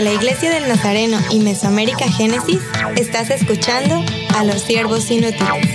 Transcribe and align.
Desde 0.00 0.14
la 0.14 0.18
Iglesia 0.18 0.50
del 0.50 0.66
Nazareno 0.66 1.18
y 1.28 1.40
Mesoamérica 1.40 2.10
Génesis, 2.10 2.62
estás 2.96 3.28
escuchando 3.28 4.02
a 4.34 4.44
los 4.44 4.62
siervos 4.62 5.10
inútiles. 5.10 5.68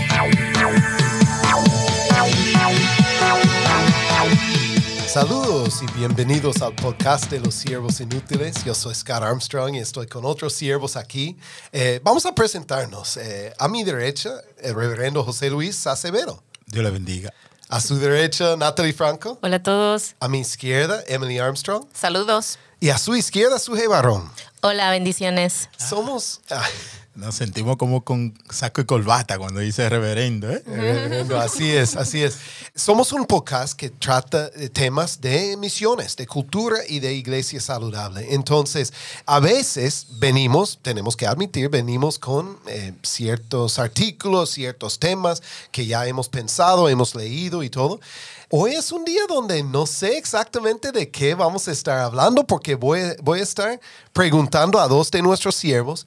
Saludos 5.05 5.79
y 5.83 5.91
bienvenidos 5.95 6.63
al 6.63 6.73
podcast 6.73 7.29
de 7.29 7.39
los 7.39 7.53
siervos 7.53 7.99
inútiles. 7.99 8.63
Yo 8.63 8.73
soy 8.73 8.95
Scott 8.95 9.21
Armstrong 9.21 9.75
y 9.75 9.77
estoy 9.77 10.07
con 10.07 10.25
otros 10.25 10.53
siervos 10.53 10.95
aquí. 10.95 11.37
Eh, 11.71 11.99
vamos 12.03 12.25
a 12.25 12.33
presentarnos. 12.33 13.17
Eh, 13.17 13.53
a 13.59 13.67
mi 13.67 13.83
derecha, 13.83 14.41
el 14.57 14.73
reverendo 14.73 15.23
José 15.23 15.51
Luis 15.51 15.85
Acevedo. 15.85 16.41
Dios 16.65 16.83
le 16.83 16.89
bendiga. 16.89 17.31
A 17.69 17.79
su 17.79 17.99
derecha, 17.99 18.55
Natalie 18.55 18.93
Franco. 18.93 19.37
Hola 19.43 19.57
a 19.57 19.63
todos. 19.63 20.15
A 20.19 20.27
mi 20.27 20.39
izquierda, 20.39 21.03
Emily 21.07 21.37
Armstrong. 21.37 21.85
Saludos. 21.93 22.57
Y 22.85 22.91
a 22.91 22.99
su 22.99 23.15
izquierda, 23.15 23.57
Suje 23.57 23.87
Barrón. 23.87 24.31
Hola, 24.61 24.91
bendiciones. 24.91 25.69
Somos... 25.75 26.41
ah, 26.51 26.63
Nos 27.15 27.35
sentimos 27.35 27.77
como 27.77 28.03
con 28.03 28.37
saco 28.49 28.81
y 28.81 28.85
corbata 28.85 29.37
cuando 29.37 29.61
dice 29.61 29.87
reverendo. 29.87 30.49
¿eh? 30.49 30.61
reverendo, 30.65 31.39
así 31.39 31.71
es, 31.71 31.95
así 31.95 32.21
es. 32.21 32.37
Somos 32.75 33.13
un 33.13 33.25
podcast 33.25 33.73
que 33.73 33.89
trata 33.89 34.49
de 34.49 34.67
temas 34.67 35.21
de 35.21 35.55
misiones, 35.55 36.17
de 36.17 36.27
cultura 36.27 36.77
y 36.89 36.99
de 36.99 37.13
iglesia 37.13 37.61
saludable. 37.61 38.33
Entonces, 38.33 38.91
a 39.25 39.39
veces 39.39 40.07
venimos, 40.19 40.77
tenemos 40.81 41.15
que 41.15 41.25
admitir, 41.25 41.69
venimos 41.69 42.19
con 42.19 42.59
eh, 42.67 42.91
ciertos 43.01 43.79
artículos, 43.79 44.49
ciertos 44.49 44.99
temas 44.99 45.41
que 45.71 45.85
ya 45.85 46.05
hemos 46.07 46.27
pensado, 46.27 46.89
hemos 46.89 47.15
leído 47.15 47.63
y 47.63 47.69
todo. 47.69 48.01
Hoy 48.49 48.73
es 48.73 48.91
un 48.91 49.05
día 49.05 49.21
donde 49.29 49.63
no 49.63 49.85
sé 49.85 50.17
exactamente 50.17 50.91
de 50.91 51.09
qué 51.09 51.33
vamos 51.33 51.69
a 51.69 51.71
estar 51.71 51.99
hablando 51.99 52.45
porque 52.45 52.75
voy, 52.75 52.99
voy 53.23 53.39
a 53.39 53.43
estar 53.43 53.79
preguntando 54.11 54.81
a 54.81 54.87
dos 54.89 55.09
de 55.11 55.21
nuestros 55.21 55.55
siervos 55.55 56.05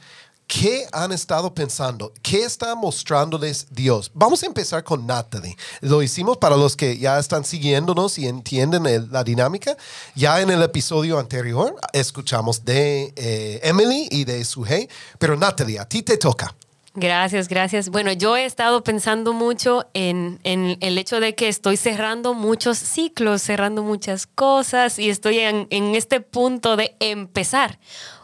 ¿Qué 0.49 0.87
han 0.93 1.13
estado 1.13 1.53
pensando? 1.53 2.11
¿Qué 2.23 2.43
está 2.43 2.75
mostrándoles 2.75 3.67
Dios? 3.71 4.11
Vamos 4.15 4.43
a 4.43 4.47
empezar 4.47 4.83
con 4.83 5.07
Natalie. 5.07 5.55
Lo 5.83 6.03
hicimos 6.03 6.39
para 6.39 6.57
los 6.57 6.75
que 6.75 6.97
ya 6.97 7.19
están 7.19 7.45
siguiéndonos 7.45 8.19
y 8.19 8.27
entienden 8.27 8.87
el- 8.87 9.13
la 9.13 9.23
dinámica. 9.25 9.77
Ya 10.15 10.41
en 10.41 10.49
el 10.49 10.63
episodio 10.63 11.19
anterior 11.19 11.77
escuchamos 11.93 12.65
de 12.65 13.13
eh, 13.15 13.61
Emily 13.63 14.09
y 14.11 14.25
de 14.25 14.43
Suhey, 14.43 14.89
pero 15.19 15.37
Natalie, 15.37 15.79
a 15.81 15.87
ti 15.87 16.03
te 16.03 16.17
toca. 16.17 16.55
Gracias, 16.95 17.47
gracias. 17.47 17.91
Bueno, 17.91 18.11
yo 18.13 18.35
he 18.37 18.47
estado 18.47 18.83
pensando 18.83 19.35
mucho 19.35 19.87
en, 19.93 20.41
en 20.45 20.79
el 20.81 20.97
hecho 20.97 21.21
de 21.21 21.35
que 21.35 21.49
estoy 21.49 21.77
cerrando 21.77 22.33
muchos 22.33 22.79
ciclos, 22.79 23.43
cerrando 23.43 23.83
muchas 23.83 24.27
cosas 24.27 24.99
y 24.99 25.11
estoy 25.11 25.41
en, 25.41 25.69
en 25.71 25.95
este 25.95 26.21
punto 26.23 26.77
de 26.77 26.97
empezar 27.01 27.79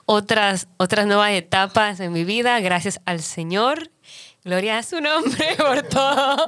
otras, 0.07 0.69
otras 0.77 1.07
nuevas 1.07 1.33
etapas 1.33 2.01
en 2.01 2.13
mi 2.13 2.25
vida, 2.25 2.59
gracias 2.61 3.01
al 3.05 3.21
Señor. 3.21 3.91
Gloria 4.45 4.77
a 4.77 4.83
su 4.83 5.01
nombre 5.01 5.47
por 5.57 5.83
todo 5.85 6.47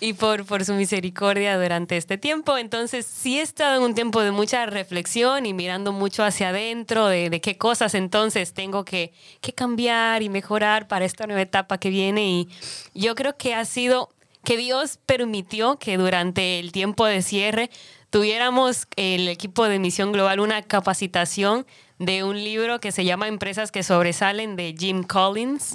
y 0.00 0.14
por, 0.14 0.44
por 0.44 0.64
su 0.64 0.72
misericordia 0.74 1.56
durante 1.60 1.96
este 1.96 2.18
tiempo. 2.18 2.58
Entonces, 2.58 3.06
sí 3.06 3.38
he 3.38 3.42
estado 3.42 3.76
en 3.76 3.82
un 3.82 3.94
tiempo 3.94 4.20
de 4.20 4.32
mucha 4.32 4.66
reflexión 4.66 5.46
y 5.46 5.54
mirando 5.54 5.92
mucho 5.92 6.24
hacia 6.24 6.48
adentro 6.48 7.06
de, 7.06 7.30
de 7.30 7.40
qué 7.40 7.56
cosas 7.56 7.94
entonces 7.94 8.52
tengo 8.52 8.84
que, 8.84 9.12
que 9.40 9.52
cambiar 9.52 10.22
y 10.22 10.28
mejorar 10.28 10.88
para 10.88 11.04
esta 11.04 11.28
nueva 11.28 11.42
etapa 11.42 11.78
que 11.78 11.90
viene. 11.90 12.26
Y 12.26 12.48
yo 12.94 13.14
creo 13.14 13.36
que 13.36 13.54
ha 13.54 13.64
sido 13.64 14.10
que 14.42 14.56
Dios 14.56 14.98
permitió 15.06 15.78
que 15.78 15.98
durante 15.98 16.58
el 16.58 16.72
tiempo 16.72 17.06
de 17.06 17.22
cierre 17.22 17.70
tuviéramos 18.10 18.88
el 18.96 19.28
equipo 19.28 19.66
de 19.66 19.78
Misión 19.78 20.10
Global 20.10 20.40
una 20.40 20.62
capacitación 20.62 21.64
de 22.00 22.24
un 22.24 22.42
libro 22.42 22.80
que 22.80 22.90
se 22.90 23.04
llama 23.04 23.28
Empresas 23.28 23.70
que 23.70 23.84
sobresalen 23.84 24.56
de 24.56 24.74
Jim 24.76 25.04
Collins. 25.04 25.72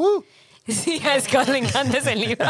Sí, 0.67 0.99
a 1.07 1.21
Scott 1.21 1.47
le 1.49 1.59
encanta 1.59 1.99
ese 1.99 2.15
libro. 2.15 2.47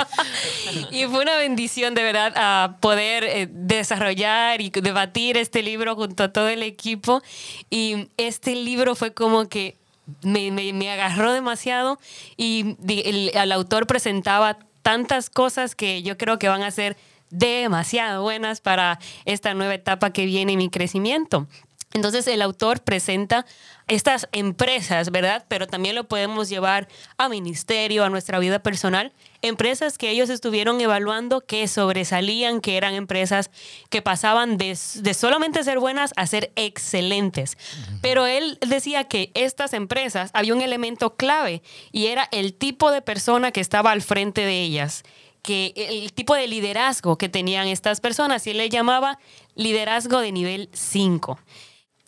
y 0.89 1.03
fue 1.03 1.21
una 1.21 1.35
bendición 1.35 1.93
de 1.95 2.01
verdad 2.03 2.31
a 2.37 2.77
poder 2.79 3.25
eh, 3.25 3.49
desarrollar 3.51 4.61
y 4.61 4.69
debatir 4.69 5.35
este 5.35 5.61
libro 5.61 5.95
junto 5.97 6.23
a 6.23 6.31
todo 6.31 6.47
el 6.47 6.63
equipo. 6.63 7.21
Y 7.69 8.07
este 8.15 8.55
libro 8.55 8.95
fue 8.95 9.13
como 9.13 9.49
que 9.49 9.75
me, 10.23 10.49
me- 10.51 10.71
me 10.71 10.89
agarró 10.91 11.33
demasiado 11.33 11.99
y 12.37 12.77
el, 12.87 13.31
el 13.33 13.51
autor 13.51 13.85
presentaba 13.85 14.59
tantas 14.81 15.29
cosas 15.29 15.75
que 15.75 16.01
yo 16.01 16.17
creo 16.17 16.39
que 16.39 16.47
van 16.47 16.63
a 16.63 16.71
ser 16.71 16.95
demasiado 17.31 18.21
buenas 18.21 18.61
para 18.61 18.97
esta 19.25 19.53
nueva 19.55 19.73
etapa 19.73 20.13
que 20.13 20.25
viene 20.25 20.53
en 20.53 20.59
mi 20.59 20.69
crecimiento. 20.69 21.47
Entonces 21.93 22.27
el 22.27 22.41
autor 22.41 22.81
presenta 22.81 23.45
estas 23.87 24.27
empresas, 24.31 25.11
¿verdad? 25.11 25.45
Pero 25.47 25.65
también 25.65 25.95
lo 25.95 26.05
podemos 26.05 26.49
llevar 26.49 26.89
a 27.17 27.29
ministerio, 27.29 28.03
a 28.03 28.09
nuestra 28.09 28.39
vida 28.39 28.59
personal. 28.59 29.13
Empresas 29.41 29.97
que 29.97 30.09
ellos 30.09 30.29
estuvieron 30.29 30.81
evaluando 30.81 31.41
que 31.41 31.67
sobresalían, 31.67 32.59
que 32.59 32.75
eran 32.77 32.95
empresas 32.95 33.49
que 33.89 34.01
pasaban 34.01 34.57
de, 34.57 34.77
de 34.95 35.13
solamente 35.13 35.63
ser 35.63 35.79
buenas 35.79 36.11
a 36.17 36.27
ser 36.27 36.51
excelentes. 36.55 37.57
Pero 38.01 38.25
él 38.25 38.57
decía 38.67 39.05
que 39.05 39.31
estas 39.33 39.73
empresas 39.73 40.31
había 40.33 40.53
un 40.53 40.61
elemento 40.61 41.15
clave 41.15 41.61
y 41.91 42.07
era 42.07 42.27
el 42.31 42.53
tipo 42.55 42.91
de 42.91 43.01
persona 43.01 43.51
que 43.51 43.61
estaba 43.61 43.91
al 43.91 44.01
frente 44.01 44.41
de 44.41 44.61
ellas 44.61 45.03
que 45.43 45.73
el 45.75 46.11
tipo 46.11 46.33
de 46.33 46.47
liderazgo 46.47 47.19
que 47.19 47.29
tenían 47.29 47.67
estas 47.67 48.01
personas 48.01 48.47
y 48.47 48.49
él 48.49 48.57
le 48.57 48.69
llamaba 48.69 49.19
liderazgo 49.53 50.19
de 50.19 50.31
nivel 50.31 50.69
5. 50.73 51.37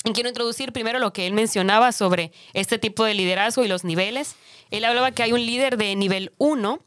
Y 0.07 0.13
quiero 0.13 0.29
introducir 0.29 0.71
primero 0.71 0.99
lo 0.99 1.11
que 1.11 1.27
él 1.27 1.33
mencionaba 1.33 1.91
sobre 1.91 2.31
este 2.53 2.79
tipo 2.79 3.03
de 3.03 3.13
liderazgo 3.13 3.65
y 3.65 3.67
los 3.67 3.83
niveles. 3.83 4.37
Él 4.71 4.85
hablaba 4.85 5.11
que 5.11 5.21
hay 5.21 5.33
un 5.33 5.45
líder 5.45 5.75
de 5.75 5.93
nivel 5.97 6.31
1 6.37 6.79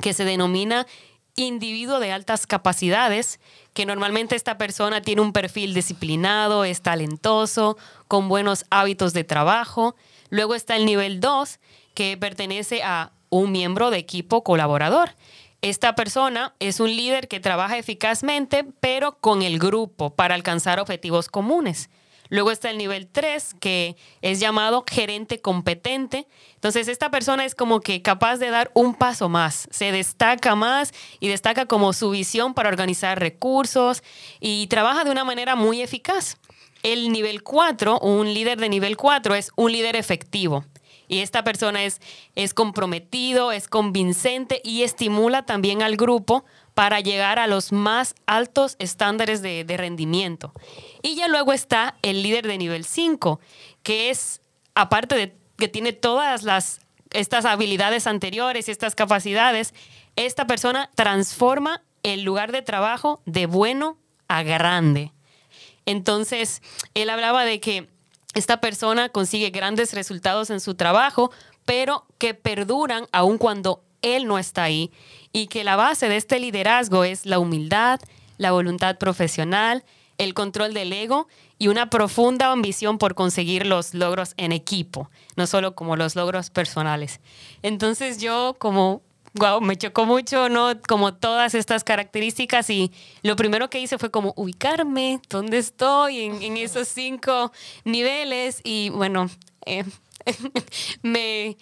que 0.00 0.14
se 0.14 0.24
denomina 0.24 0.86
individuo 1.36 2.00
de 2.00 2.12
altas 2.12 2.46
capacidades, 2.46 3.40
que 3.74 3.84
normalmente 3.84 4.36
esta 4.36 4.56
persona 4.56 5.02
tiene 5.02 5.20
un 5.20 5.34
perfil 5.34 5.74
disciplinado, 5.74 6.64
es 6.64 6.80
talentoso, 6.80 7.76
con 8.08 8.30
buenos 8.30 8.64
hábitos 8.70 9.12
de 9.12 9.24
trabajo. 9.24 9.94
Luego 10.30 10.54
está 10.54 10.74
el 10.76 10.86
nivel 10.86 11.20
2, 11.20 11.60
que 11.92 12.16
pertenece 12.16 12.82
a 12.82 13.12
un 13.28 13.52
miembro 13.52 13.90
de 13.90 13.98
equipo 13.98 14.42
colaborador. 14.42 15.14
Esta 15.60 15.94
persona 15.94 16.54
es 16.58 16.80
un 16.80 16.96
líder 16.96 17.28
que 17.28 17.38
trabaja 17.38 17.76
eficazmente, 17.76 18.64
pero 18.80 19.18
con 19.18 19.42
el 19.42 19.58
grupo 19.58 20.14
para 20.16 20.34
alcanzar 20.34 20.80
objetivos 20.80 21.28
comunes. 21.28 21.90
Luego 22.32 22.50
está 22.50 22.70
el 22.70 22.78
nivel 22.78 23.08
3, 23.08 23.56
que 23.60 23.94
es 24.22 24.40
llamado 24.40 24.86
gerente 24.90 25.42
competente. 25.42 26.26
Entonces, 26.54 26.88
esta 26.88 27.10
persona 27.10 27.44
es 27.44 27.54
como 27.54 27.80
que 27.80 28.00
capaz 28.00 28.38
de 28.38 28.48
dar 28.48 28.70
un 28.72 28.94
paso 28.94 29.28
más, 29.28 29.68
se 29.70 29.92
destaca 29.92 30.54
más 30.54 30.94
y 31.20 31.28
destaca 31.28 31.66
como 31.66 31.92
su 31.92 32.08
visión 32.08 32.54
para 32.54 32.70
organizar 32.70 33.20
recursos 33.20 34.02
y 34.40 34.66
trabaja 34.68 35.04
de 35.04 35.10
una 35.10 35.24
manera 35.24 35.56
muy 35.56 35.82
eficaz. 35.82 36.38
El 36.82 37.12
nivel 37.12 37.42
4, 37.42 37.98
un 37.98 38.32
líder 38.32 38.58
de 38.58 38.70
nivel 38.70 38.96
4, 38.96 39.34
es 39.34 39.50
un 39.56 39.70
líder 39.70 39.94
efectivo. 39.94 40.64
Y 41.08 41.18
esta 41.18 41.44
persona 41.44 41.84
es, 41.84 42.00
es 42.34 42.54
comprometido, 42.54 43.52
es 43.52 43.68
convincente 43.68 44.62
y 44.64 44.84
estimula 44.84 45.44
también 45.44 45.82
al 45.82 45.98
grupo 45.98 46.46
para 46.74 47.00
llegar 47.00 47.38
a 47.38 47.46
los 47.46 47.72
más 47.72 48.14
altos 48.26 48.76
estándares 48.78 49.42
de, 49.42 49.64
rendimiento. 49.76 50.52
Y 51.02 51.14
ya 51.14 51.28
luego 51.28 51.52
está 51.52 51.96
el 52.02 52.22
líder 52.22 52.46
de 52.46 52.58
nivel 52.58 52.84
5, 52.84 53.40
que 53.82 54.10
es, 54.10 54.40
aparte 54.74 55.14
de 55.14 55.36
que 55.56 55.68
tiene 55.68 55.92
todas 55.92 56.42
las, 56.42 56.80
estas 57.10 57.44
habilidades 57.44 58.06
anteriores 58.06 58.68
y 58.68 58.70
estas 58.70 58.94
capacidades, 58.94 59.74
esta 60.16 60.46
persona 60.46 60.90
transforma 60.94 61.82
el 62.02 62.22
lugar 62.22 62.52
de 62.52 62.62
trabajo 62.62 63.22
de 63.26 63.46
bueno 63.46 63.98
a 64.28 64.42
grande. 64.42 65.12
Entonces, 65.84 66.62
él 66.94 67.10
hablaba 67.10 67.44
de 67.44 67.60
que 67.60 67.88
esta 68.34 68.60
persona 68.60 69.08
consigue 69.10 69.50
grandes 69.50 69.92
resultados 69.92 70.50
en 70.50 70.60
su 70.60 70.74
trabajo, 70.74 71.30
pero 71.64 72.06
que 72.18 72.34
perduran 72.34 73.06
aun 73.12 73.36
cuando 73.36 73.82
él 74.02 74.26
no 74.26 74.38
está 74.38 74.64
ahí. 74.64 74.90
Y 75.32 75.46
que 75.46 75.64
la 75.64 75.76
base 75.76 76.08
de 76.08 76.16
este 76.16 76.38
liderazgo 76.38 77.04
es 77.04 77.24
la 77.24 77.38
humildad, 77.38 78.00
la 78.36 78.52
voluntad 78.52 78.98
profesional, 78.98 79.84
el 80.18 80.34
control 80.34 80.74
del 80.74 80.92
ego 80.92 81.28
y 81.58 81.68
una 81.68 81.90
profunda 81.90 82.52
ambición 82.52 82.98
por 82.98 83.14
conseguir 83.14 83.66
los 83.66 83.94
logros 83.94 84.34
en 84.36 84.52
equipo, 84.52 85.10
no 85.36 85.46
solo 85.46 85.74
como 85.74 85.96
los 85.96 86.16
logros 86.16 86.50
personales. 86.50 87.20
Entonces 87.62 88.18
yo 88.18 88.56
como 88.58 89.02
wow, 89.34 89.60
me 89.60 89.76
chocó 89.76 90.04
mucho, 90.04 90.48
¿no? 90.48 90.72
Como 90.86 91.14
todas 91.14 91.54
estas 91.54 91.84
características 91.84 92.68
y 92.70 92.92
lo 93.22 93.36
primero 93.36 93.70
que 93.70 93.80
hice 93.80 93.98
fue 93.98 94.10
como 94.10 94.34
ubicarme, 94.36 95.20
dónde 95.28 95.58
estoy 95.58 96.20
en, 96.20 96.56
esos 96.56 96.88
cinco 96.88 97.52
niveles 97.84 98.60
y 98.64 98.90
bueno, 98.90 99.30
eh, 99.64 99.84
me 101.02 101.56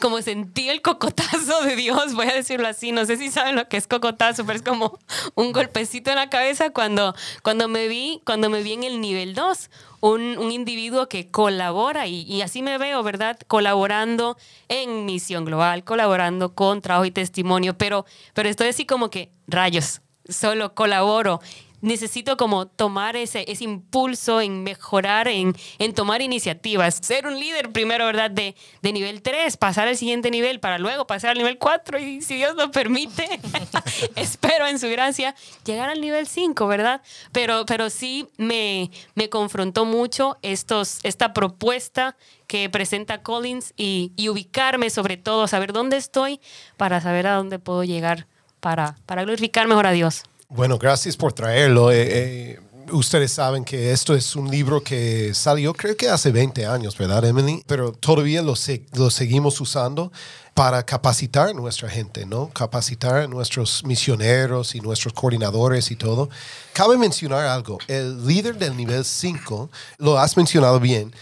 como 0.00 0.22
sentí 0.22 0.68
el 0.68 0.82
cocotazo 0.82 1.62
de 1.62 1.76
Dios, 1.76 2.14
voy 2.14 2.26
a 2.26 2.34
decirlo 2.34 2.68
así, 2.68 2.92
no 2.92 3.04
sé 3.04 3.16
si 3.16 3.30
saben 3.30 3.56
lo 3.56 3.68
que 3.68 3.76
es 3.76 3.86
cocotazo, 3.86 4.44
pero 4.44 4.56
es 4.56 4.62
como 4.62 4.98
un 5.34 5.52
golpecito 5.52 6.10
en 6.10 6.16
la 6.16 6.30
cabeza 6.30 6.70
cuando, 6.70 7.14
cuando, 7.42 7.68
me, 7.68 7.88
vi, 7.88 8.20
cuando 8.24 8.50
me 8.50 8.62
vi 8.62 8.72
en 8.72 8.84
el 8.84 9.00
nivel 9.00 9.34
2, 9.34 9.70
un, 10.00 10.38
un, 10.38 10.50
individuo 10.50 11.08
que 11.08 11.30
colabora 11.30 12.06
y, 12.06 12.40
así 12.42 12.62
me 12.62 12.78
veo, 12.78 13.02
¿verdad? 13.02 13.38
Colaborando 13.46 14.36
en 14.68 15.04
misión 15.04 15.44
global, 15.44 15.84
colaborando 15.84 16.54
con 16.54 16.80
trabajo 16.80 17.04
y 17.04 17.10
testimonio, 17.10 17.76
pero, 17.76 18.06
pero 18.34 18.48
estoy 18.48 18.68
así 18.68 18.86
como 18.86 19.10
que 19.10 19.30
rayos, 19.46 20.00
solo 20.28 20.74
colaboro 20.74 21.40
necesito 21.80 22.36
como 22.36 22.66
tomar 22.66 23.16
ese, 23.16 23.44
ese 23.48 23.64
impulso 23.64 24.40
en 24.40 24.62
mejorar, 24.62 25.28
en, 25.28 25.54
en 25.78 25.94
tomar 25.94 26.22
iniciativas, 26.22 26.98
ser 27.02 27.26
un 27.26 27.38
líder 27.38 27.70
primero, 27.70 28.06
¿verdad? 28.06 28.30
De, 28.30 28.54
de 28.82 28.92
nivel 28.92 29.22
3, 29.22 29.56
pasar 29.56 29.88
al 29.88 29.96
siguiente 29.96 30.30
nivel 30.30 30.60
para 30.60 30.78
luego 30.78 31.06
pasar 31.06 31.30
al 31.30 31.38
nivel 31.38 31.58
4 31.58 31.98
y 31.98 32.22
si 32.22 32.36
Dios 32.36 32.54
lo 32.56 32.70
permite, 32.70 33.40
espero 34.16 34.66
en 34.66 34.78
su 34.78 34.88
gracia, 34.88 35.34
llegar 35.64 35.88
al 35.88 36.00
nivel 36.00 36.26
5, 36.26 36.66
¿verdad? 36.66 37.02
Pero, 37.32 37.64
pero 37.66 37.90
sí 37.90 38.28
me, 38.36 38.90
me 39.14 39.28
confrontó 39.28 39.84
mucho 39.84 40.38
estos, 40.42 41.00
esta 41.02 41.32
propuesta 41.32 42.16
que 42.46 42.68
presenta 42.68 43.22
Collins 43.22 43.74
y, 43.76 44.12
y 44.16 44.28
ubicarme 44.28 44.90
sobre 44.90 45.16
todo, 45.16 45.46
saber 45.46 45.72
dónde 45.72 45.96
estoy 45.96 46.40
para 46.76 47.00
saber 47.00 47.26
a 47.26 47.36
dónde 47.36 47.58
puedo 47.58 47.84
llegar 47.84 48.26
para, 48.60 48.96
para 49.06 49.22
glorificar 49.22 49.68
mejor 49.68 49.86
a 49.86 49.92
Dios. 49.92 50.24
Bueno, 50.50 50.78
gracias 50.78 51.16
por 51.16 51.32
traerlo. 51.32 51.92
Eh, 51.92 52.06
eh, 52.10 52.60
ustedes 52.90 53.32
saben 53.32 53.64
que 53.64 53.92
esto 53.92 54.16
es 54.16 54.34
un 54.34 54.50
libro 54.50 54.82
que 54.82 55.32
salió 55.32 55.72
creo 55.72 55.96
que 55.96 56.08
hace 56.08 56.32
20 56.32 56.66
años, 56.66 56.98
¿verdad, 56.98 57.24
Emily? 57.24 57.62
Pero 57.68 57.92
todavía 57.92 58.42
lo, 58.42 58.56
se 58.56 58.84
lo 58.94 59.10
seguimos 59.10 59.60
usando 59.60 60.10
para 60.52 60.82
capacitar 60.84 61.50
a 61.50 61.52
nuestra 61.52 61.88
gente, 61.88 62.26
¿no? 62.26 62.48
Capacitar 62.48 63.14
a 63.18 63.26
nuestros 63.28 63.84
misioneros 63.84 64.74
y 64.74 64.80
nuestros 64.80 65.12
coordinadores 65.12 65.92
y 65.92 65.94
todo. 65.94 66.28
Cabe 66.72 66.98
mencionar 66.98 67.46
algo. 67.46 67.78
El 67.86 68.26
líder 68.26 68.58
del 68.58 68.76
nivel 68.76 69.04
5, 69.04 69.70
lo 69.98 70.18
has 70.18 70.36
mencionado 70.36 70.80
bien, 70.80 71.14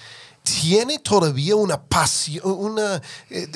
tiene 0.49 0.99
todavía 0.99 1.57
una 1.57 1.81
pasión, 1.81 2.43
una 2.45 3.03
eh, 3.29 3.49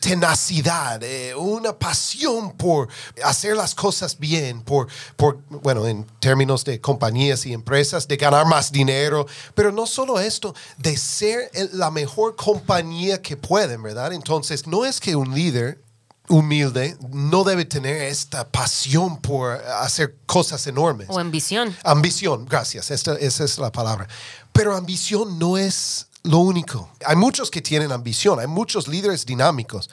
tenacidad, 0.00 1.02
eh, 1.02 1.34
una 1.34 1.78
pasión 1.78 2.56
por 2.56 2.88
hacer 3.22 3.54
las 3.54 3.74
cosas 3.74 4.18
bien, 4.18 4.62
por, 4.62 4.88
por, 5.16 5.42
bueno, 5.48 5.86
en 5.86 6.04
términos 6.20 6.64
de 6.64 6.80
compañías 6.80 7.44
y 7.44 7.52
empresas, 7.52 8.08
de 8.08 8.16
ganar 8.16 8.46
más 8.46 8.72
dinero, 8.72 9.26
pero 9.54 9.72
no 9.72 9.86
solo 9.86 10.18
esto, 10.18 10.54
de 10.78 10.96
ser 10.96 11.50
la 11.72 11.90
mejor 11.90 12.34
compañía 12.34 13.20
que 13.20 13.36
pueden, 13.36 13.82
¿verdad? 13.82 14.12
Entonces, 14.12 14.66
no 14.66 14.84
es 14.86 15.00
que 15.00 15.16
un 15.16 15.34
líder 15.34 15.82
humilde 16.28 16.96
no 17.10 17.42
debe 17.44 17.64
tener 17.64 18.02
esta 18.02 18.48
pasión 18.48 19.20
por 19.20 19.52
hacer 19.52 20.16
cosas 20.26 20.66
enormes. 20.66 21.08
O 21.10 21.18
ambición. 21.18 21.74
Ambición, 21.84 22.44
gracias, 22.46 22.90
esta, 22.90 23.14
esa 23.16 23.44
es 23.44 23.58
la 23.58 23.72
palabra. 23.72 24.08
Pero 24.52 24.76
ambición 24.76 25.38
no 25.38 25.56
es 25.56 26.07
lo 26.22 26.38
único. 26.38 26.88
Hay 27.04 27.16
muchos 27.16 27.50
que 27.50 27.62
tienen 27.62 27.92
ambición, 27.92 28.40
hay 28.40 28.46
muchos 28.46 28.88
líderes 28.88 29.24
dinámicos, 29.24 29.90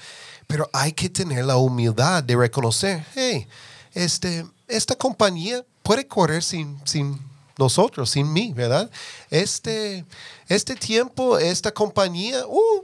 pero 0.48 0.70
hay 0.74 0.92
que 0.92 1.10
tener 1.10 1.46
la 1.46 1.58
humildad 1.58 2.24
de 2.24 2.36
reconocer, 2.36 3.06
hey, 3.16 3.48
este, 3.94 4.46
esta 4.68 4.96
compañía 4.96 5.64
puede 5.84 6.08
correr 6.08 6.44
sin, 6.44 6.80
sin 6.86 7.20
nosotros, 7.58 8.10
sin 8.10 8.32
mí, 8.32 8.54
¿verdad? 8.54 8.90
Este, 9.30 10.06
este 10.48 10.76
tiempo, 10.76 11.38
esta 11.38 11.72
compañía, 11.72 12.46
uh, 12.46 12.84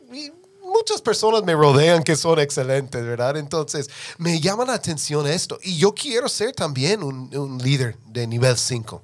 muchas 0.63 1.01
personas 1.01 1.43
me 1.43 1.53
rodean 1.53 2.03
que 2.03 2.15
son 2.15 2.39
excelentes, 2.39 3.03
¿verdad? 3.03 3.38
Entonces, 3.38 3.89
me 4.17 4.39
llama 4.39 4.65
la 4.65 4.73
atención 4.73 5.27
esto. 5.27 5.59
Y 5.61 5.77
yo 5.77 5.93
quiero 5.93 6.29
ser 6.29 6.53
también 6.53 7.03
un, 7.03 7.35
un 7.35 7.57
líder 7.57 7.97
de 8.07 8.25
nivel 8.25 8.57
5. 8.57 9.01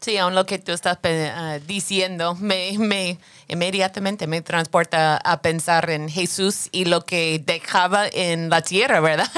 Sí, 0.00 0.16
aún 0.16 0.36
lo 0.36 0.46
que 0.46 0.60
tú 0.60 0.70
estás 0.70 0.98
uh, 1.02 1.58
diciendo 1.66 2.36
me, 2.36 2.78
me, 2.78 3.18
inmediatamente 3.48 4.28
me 4.28 4.42
transporta 4.42 5.16
a 5.16 5.42
pensar 5.42 5.90
en 5.90 6.08
Jesús 6.08 6.68
y 6.70 6.84
lo 6.84 7.04
que 7.04 7.42
dejaba 7.44 8.06
en 8.06 8.48
la 8.48 8.62
tierra, 8.62 9.00
¿verdad? 9.00 9.28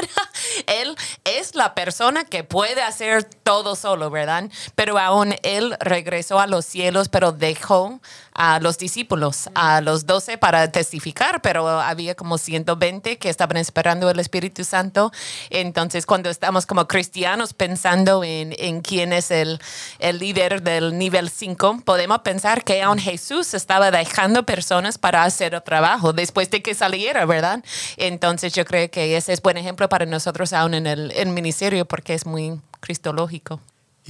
él 0.66 0.96
es 1.24 1.54
la 1.54 1.74
persona 1.74 2.24
que 2.24 2.44
puede 2.44 2.82
hacer 2.82 3.24
todo 3.24 3.74
solo, 3.74 4.10
¿verdad? 4.10 4.50
Pero 4.74 4.98
aún 4.98 5.34
él 5.42 5.76
regresó 5.80 6.38
a 6.38 6.46
los 6.46 6.66
cielos, 6.66 7.08
pero 7.08 7.32
dejó 7.32 7.98
a 8.42 8.58
los 8.58 8.78
discípulos, 8.78 9.50
a 9.54 9.82
los 9.82 10.06
doce 10.06 10.38
para 10.38 10.72
testificar, 10.72 11.42
pero 11.42 11.68
había 11.68 12.14
como 12.14 12.38
120 12.38 13.18
que 13.18 13.28
estaban 13.28 13.58
esperando 13.58 14.08
el 14.08 14.18
Espíritu 14.18 14.64
Santo. 14.64 15.12
Entonces, 15.50 16.06
cuando 16.06 16.30
estamos 16.30 16.64
como 16.64 16.88
cristianos 16.88 17.52
pensando 17.52 18.24
en, 18.24 18.54
en 18.58 18.80
quién 18.80 19.12
es 19.12 19.30
el, 19.30 19.60
el 19.98 20.20
líder 20.20 20.62
del 20.62 20.96
nivel 20.96 21.28
5, 21.28 21.82
podemos 21.84 22.20
pensar 22.20 22.64
que 22.64 22.82
aún 22.82 22.98
Jesús 22.98 23.52
estaba 23.52 23.90
dejando 23.90 24.46
personas 24.46 24.96
para 24.96 25.24
hacer 25.24 25.52
el 25.52 25.62
trabajo 25.62 26.14
después 26.14 26.50
de 26.50 26.62
que 26.62 26.74
saliera, 26.74 27.26
¿verdad? 27.26 27.62
Entonces, 27.98 28.54
yo 28.54 28.64
creo 28.64 28.90
que 28.90 29.18
ese 29.18 29.34
es 29.34 29.42
buen 29.42 29.58
ejemplo 29.58 29.90
para 29.90 30.06
nosotros 30.06 30.54
aún 30.54 30.72
en 30.72 30.86
el, 30.86 31.10
el 31.10 31.28
ministerio 31.28 31.84
porque 31.84 32.14
es 32.14 32.24
muy 32.24 32.58
cristológico. 32.80 33.60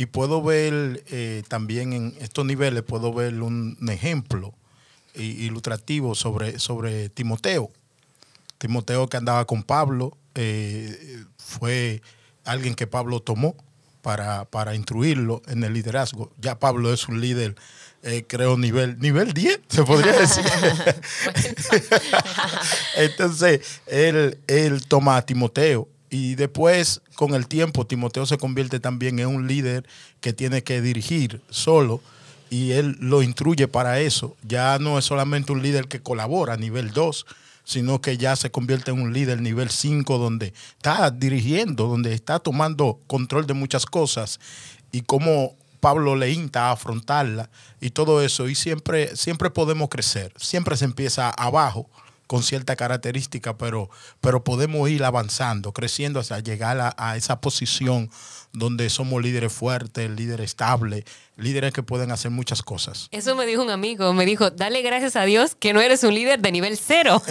Y 0.00 0.06
puedo 0.06 0.42
ver 0.42 1.04
eh, 1.08 1.42
también 1.48 1.92
en 1.92 2.14
estos 2.20 2.46
niveles, 2.46 2.82
puedo 2.84 3.12
ver 3.12 3.42
un 3.42 3.76
ejemplo 3.90 4.54
ilustrativo 5.14 6.14
sobre, 6.14 6.58
sobre 6.58 7.10
Timoteo. 7.10 7.70
Timoteo 8.56 9.08
que 9.10 9.18
andaba 9.18 9.44
con 9.44 9.62
Pablo, 9.62 10.16
eh, 10.34 11.22
fue 11.36 12.00
alguien 12.46 12.74
que 12.74 12.86
Pablo 12.86 13.20
tomó 13.20 13.54
para, 14.00 14.46
para 14.46 14.74
instruirlo 14.74 15.42
en 15.48 15.64
el 15.64 15.74
liderazgo. 15.74 16.32
Ya 16.40 16.58
Pablo 16.58 16.94
es 16.94 17.06
un 17.06 17.20
líder, 17.20 17.54
eh, 18.02 18.24
creo, 18.26 18.56
nivel, 18.56 18.98
nivel 19.00 19.34
10, 19.34 19.60
se 19.68 19.84
podría 19.84 20.12
decir. 20.12 20.46
Entonces, 22.96 23.82
él, 23.84 24.38
él 24.46 24.80
toma 24.86 25.18
a 25.18 25.26
Timoteo 25.26 25.88
y 26.10 26.34
después, 26.34 27.02
con 27.14 27.34
el 27.34 27.46
tiempo, 27.46 27.86
Timoteo 27.86 28.26
se 28.26 28.36
convierte 28.36 28.80
también 28.80 29.20
en 29.20 29.28
un 29.28 29.46
líder 29.46 29.86
que 30.20 30.32
tiene 30.32 30.64
que 30.64 30.82
dirigir 30.82 31.40
solo 31.50 32.00
y 32.50 32.72
él 32.72 32.96
lo 33.00 33.22
instruye 33.22 33.68
para 33.68 34.00
eso. 34.00 34.36
Ya 34.42 34.78
no 34.80 34.98
es 34.98 35.04
solamente 35.04 35.52
un 35.52 35.62
líder 35.62 35.86
que 35.86 36.02
colabora 36.02 36.54
a 36.54 36.56
nivel 36.56 36.90
2, 36.90 37.26
sino 37.62 38.00
que 38.00 38.16
ya 38.16 38.34
se 38.34 38.50
convierte 38.50 38.90
en 38.90 39.00
un 39.00 39.12
líder 39.12 39.40
nivel 39.40 39.70
5 39.70 40.18
donde 40.18 40.52
está 40.76 41.12
dirigiendo, 41.12 41.86
donde 41.86 42.12
está 42.12 42.40
tomando 42.40 42.98
control 43.06 43.46
de 43.46 43.54
muchas 43.54 43.86
cosas 43.86 44.40
y 44.90 45.02
como 45.02 45.54
Pablo 45.78 46.16
le 46.16 46.32
insta 46.32 46.68
a 46.68 46.72
afrontarla 46.72 47.48
y 47.80 47.90
todo 47.90 48.22
eso 48.22 48.48
y 48.48 48.56
siempre 48.56 49.16
siempre 49.16 49.50
podemos 49.50 49.88
crecer, 49.88 50.32
siempre 50.36 50.76
se 50.76 50.84
empieza 50.84 51.30
abajo 51.30 51.88
con 52.30 52.44
cierta 52.44 52.76
característica, 52.76 53.58
pero, 53.58 53.90
pero 54.20 54.44
podemos 54.44 54.88
ir 54.88 55.02
avanzando, 55.02 55.72
creciendo 55.72 56.20
hasta 56.20 56.38
llegar 56.38 56.78
a, 56.78 56.94
a 56.96 57.16
esa 57.16 57.40
posición 57.40 58.08
donde 58.52 58.90
somos 58.90 59.22
líderes 59.22 59.52
fuertes, 59.52 60.10
líderes 60.10 60.46
estables, 60.46 61.04
líderes 61.36 61.72
que 61.72 61.82
pueden 61.82 62.10
hacer 62.10 62.30
muchas 62.30 62.62
cosas. 62.62 63.08
Eso 63.10 63.34
me 63.34 63.46
dijo 63.46 63.62
un 63.62 63.70
amigo, 63.70 64.12
me 64.12 64.26
dijo, 64.26 64.50
dale 64.50 64.82
gracias 64.82 65.16
a 65.16 65.24
Dios 65.24 65.54
que 65.54 65.72
no 65.72 65.80
eres 65.80 66.02
un 66.04 66.14
líder 66.14 66.40
de 66.40 66.52
nivel 66.52 66.76
cero. 66.76 67.22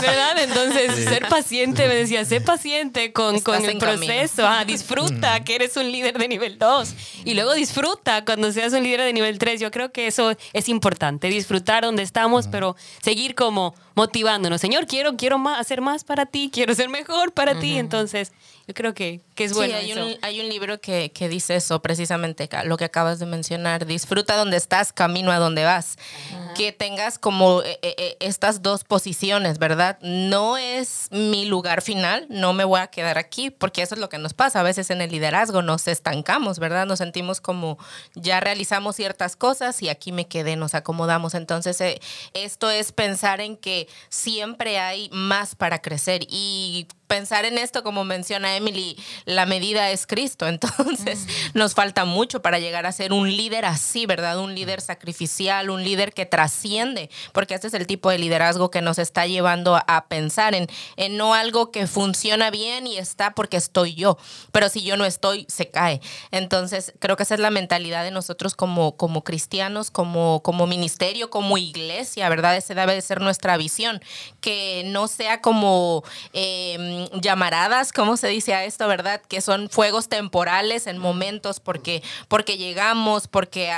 ¿Verdad? 0.00 0.38
Entonces, 0.38 0.92
sí. 0.94 1.04
ser 1.04 1.28
paciente, 1.28 1.88
me 1.88 1.94
decía, 1.94 2.24
sé 2.24 2.40
paciente 2.40 3.12
con, 3.12 3.40
con 3.40 3.64
el 3.64 3.78
proceso, 3.78 4.46
ah, 4.46 4.64
disfruta 4.64 5.42
que 5.44 5.56
eres 5.56 5.76
un 5.76 5.90
líder 5.90 6.18
de 6.18 6.28
nivel 6.28 6.58
2 6.58 6.94
y 7.24 7.34
luego 7.34 7.54
disfruta 7.54 8.24
cuando 8.24 8.52
seas 8.52 8.72
un 8.72 8.82
líder 8.82 9.02
de 9.02 9.12
nivel 9.12 9.38
3. 9.38 9.60
Yo 9.60 9.70
creo 9.70 9.92
que 9.92 10.06
eso 10.06 10.36
es 10.52 10.68
importante, 10.68 11.28
disfrutar 11.28 11.84
donde 11.84 12.02
estamos, 12.02 12.48
pero 12.48 12.76
seguir 13.02 13.34
como 13.34 13.74
motivándonos. 13.94 14.60
Señor, 14.60 14.86
quiero, 14.86 15.16
quiero 15.16 15.38
más, 15.38 15.60
hacer 15.60 15.80
más 15.80 16.04
para 16.04 16.26
ti, 16.26 16.50
quiero 16.52 16.74
ser 16.74 16.88
mejor 16.88 17.32
para 17.32 17.52
uh 17.52 17.56
-huh. 17.56 17.60
ti. 17.60 17.78
Entonces, 17.78 18.32
yo 18.66 18.74
creo 18.74 18.94
que, 18.94 19.20
que 19.34 19.44
es 19.44 19.54
bueno. 19.54 19.74
Sí, 19.80 19.90
hay, 19.90 19.92
Un, 19.92 20.18
hay 20.22 20.40
un 20.40 20.48
libro 20.48 20.80
que, 20.80 21.10
que, 21.12 21.28
dice 21.28 21.56
eso, 21.56 21.82
precisamente, 21.82 22.48
lo 22.64 22.76
que 22.76 22.84
acabas 22.84 23.18
de 23.18 23.26
mencionar. 23.26 23.86
Disfruta 23.86 24.36
donde 24.36 24.56
estás, 24.56 24.92
camino 24.92 25.32
a 25.32 25.38
donde 25.38 25.64
vas. 25.64 25.96
Uh 26.30 26.34
-huh. 26.34 26.52
Que 26.54 26.72
tengas 26.72 27.18
como 27.18 27.62
eh, 27.62 27.78
eh, 27.82 28.16
estas 28.20 28.62
dos 28.62 28.84
posiciones, 28.84 29.58
¿verdad? 29.58 29.98
No 30.00 30.56
es 30.58 31.08
mi 31.10 31.44
lugar 31.46 31.82
final, 31.82 32.26
no 32.28 32.52
me 32.52 32.64
voy 32.64 32.80
a 32.80 32.86
quedar 32.86 33.18
aquí, 33.18 33.50
porque 33.50 33.82
eso 33.82 33.94
es 33.94 34.00
lo 34.00 34.08
que 34.08 34.18
nos 34.18 34.32
pasa. 34.32 34.60
A 34.60 34.62
veces 34.62 34.90
en 34.90 35.00
el 35.00 35.10
liderazgo 35.10 35.62
nos 35.62 35.88
estancamos, 35.88 36.58
¿verdad? 36.58 36.86
Nos 36.86 36.98
sentimos 36.98 37.40
como 37.40 37.78
ya 38.14 38.40
realizamos 38.40 38.96
ciertas 38.96 39.36
cosas 39.36 39.82
y 39.82 39.88
aquí 39.88 40.12
me 40.12 40.26
quedé, 40.28 40.56
nos 40.56 40.74
acomodamos. 40.74 41.34
Entonces, 41.34 41.80
eh, 41.80 42.00
esto 42.34 42.70
es 42.70 42.92
pensar 42.92 43.40
en 43.40 43.56
que 43.56 43.81
siempre 44.08 44.78
hay 44.78 45.08
más 45.12 45.54
para 45.54 45.80
crecer. 45.80 46.22
Y 46.28 46.86
pensar 47.12 47.44
en 47.44 47.58
esto, 47.58 47.82
como 47.82 48.04
menciona 48.04 48.56
Emily, 48.56 48.96
la 49.26 49.44
medida 49.44 49.90
es 49.90 50.06
Cristo. 50.06 50.48
Entonces, 50.48 51.26
nos 51.52 51.74
falta 51.74 52.06
mucho 52.06 52.40
para 52.40 52.58
llegar 52.58 52.86
a 52.86 52.92
ser 52.92 53.12
un 53.12 53.28
líder 53.36 53.66
así, 53.66 54.06
¿verdad? 54.06 54.38
Un 54.38 54.54
líder 54.54 54.80
sacrificial, 54.80 55.68
un 55.68 55.84
líder 55.84 56.14
que 56.14 56.24
trasciende, 56.24 57.10
porque 57.32 57.52
este 57.52 57.66
es 57.66 57.74
el 57.74 57.86
tipo 57.86 58.08
de 58.08 58.16
liderazgo 58.16 58.70
que 58.70 58.80
nos 58.80 58.98
está 58.98 59.26
llevando 59.26 59.78
a 59.86 60.06
pensar 60.06 60.54
en, 60.54 60.68
en 60.96 61.18
no 61.18 61.34
algo 61.34 61.70
que 61.70 61.86
funciona 61.86 62.50
bien 62.50 62.86
y 62.86 62.96
está 62.96 63.34
porque 63.34 63.58
estoy 63.58 63.94
yo, 63.94 64.16
pero 64.50 64.70
si 64.70 64.82
yo 64.82 64.96
no 64.96 65.04
estoy, 65.04 65.44
se 65.50 65.68
cae. 65.68 66.00
Entonces, 66.30 66.94
creo 66.98 67.18
que 67.18 67.24
esa 67.24 67.34
es 67.34 67.40
la 67.40 67.50
mentalidad 67.50 68.04
de 68.04 68.10
nosotros 68.10 68.54
como, 68.54 68.96
como 68.96 69.22
cristianos, 69.22 69.90
como, 69.90 70.42
como 70.42 70.66
ministerio, 70.66 71.28
como 71.28 71.58
iglesia, 71.58 72.30
¿verdad? 72.30 72.56
Esa 72.56 72.72
debe 72.72 72.94
de 72.94 73.02
ser 73.02 73.20
nuestra 73.20 73.58
visión, 73.58 74.00
que 74.40 74.84
no 74.86 75.08
sea 75.08 75.42
como 75.42 76.04
eh, 76.32 77.01
llamaradas, 77.12 77.92
¿cómo 77.92 78.16
se 78.16 78.28
dice 78.28 78.54
a 78.54 78.64
esto, 78.64 78.88
verdad? 78.88 79.20
Que 79.28 79.40
son 79.40 79.68
fuegos 79.68 80.08
temporales 80.08 80.86
en 80.86 80.98
momentos 80.98 81.60
porque, 81.60 82.02
porque 82.28 82.56
llegamos, 82.56 83.28
porque 83.28 83.72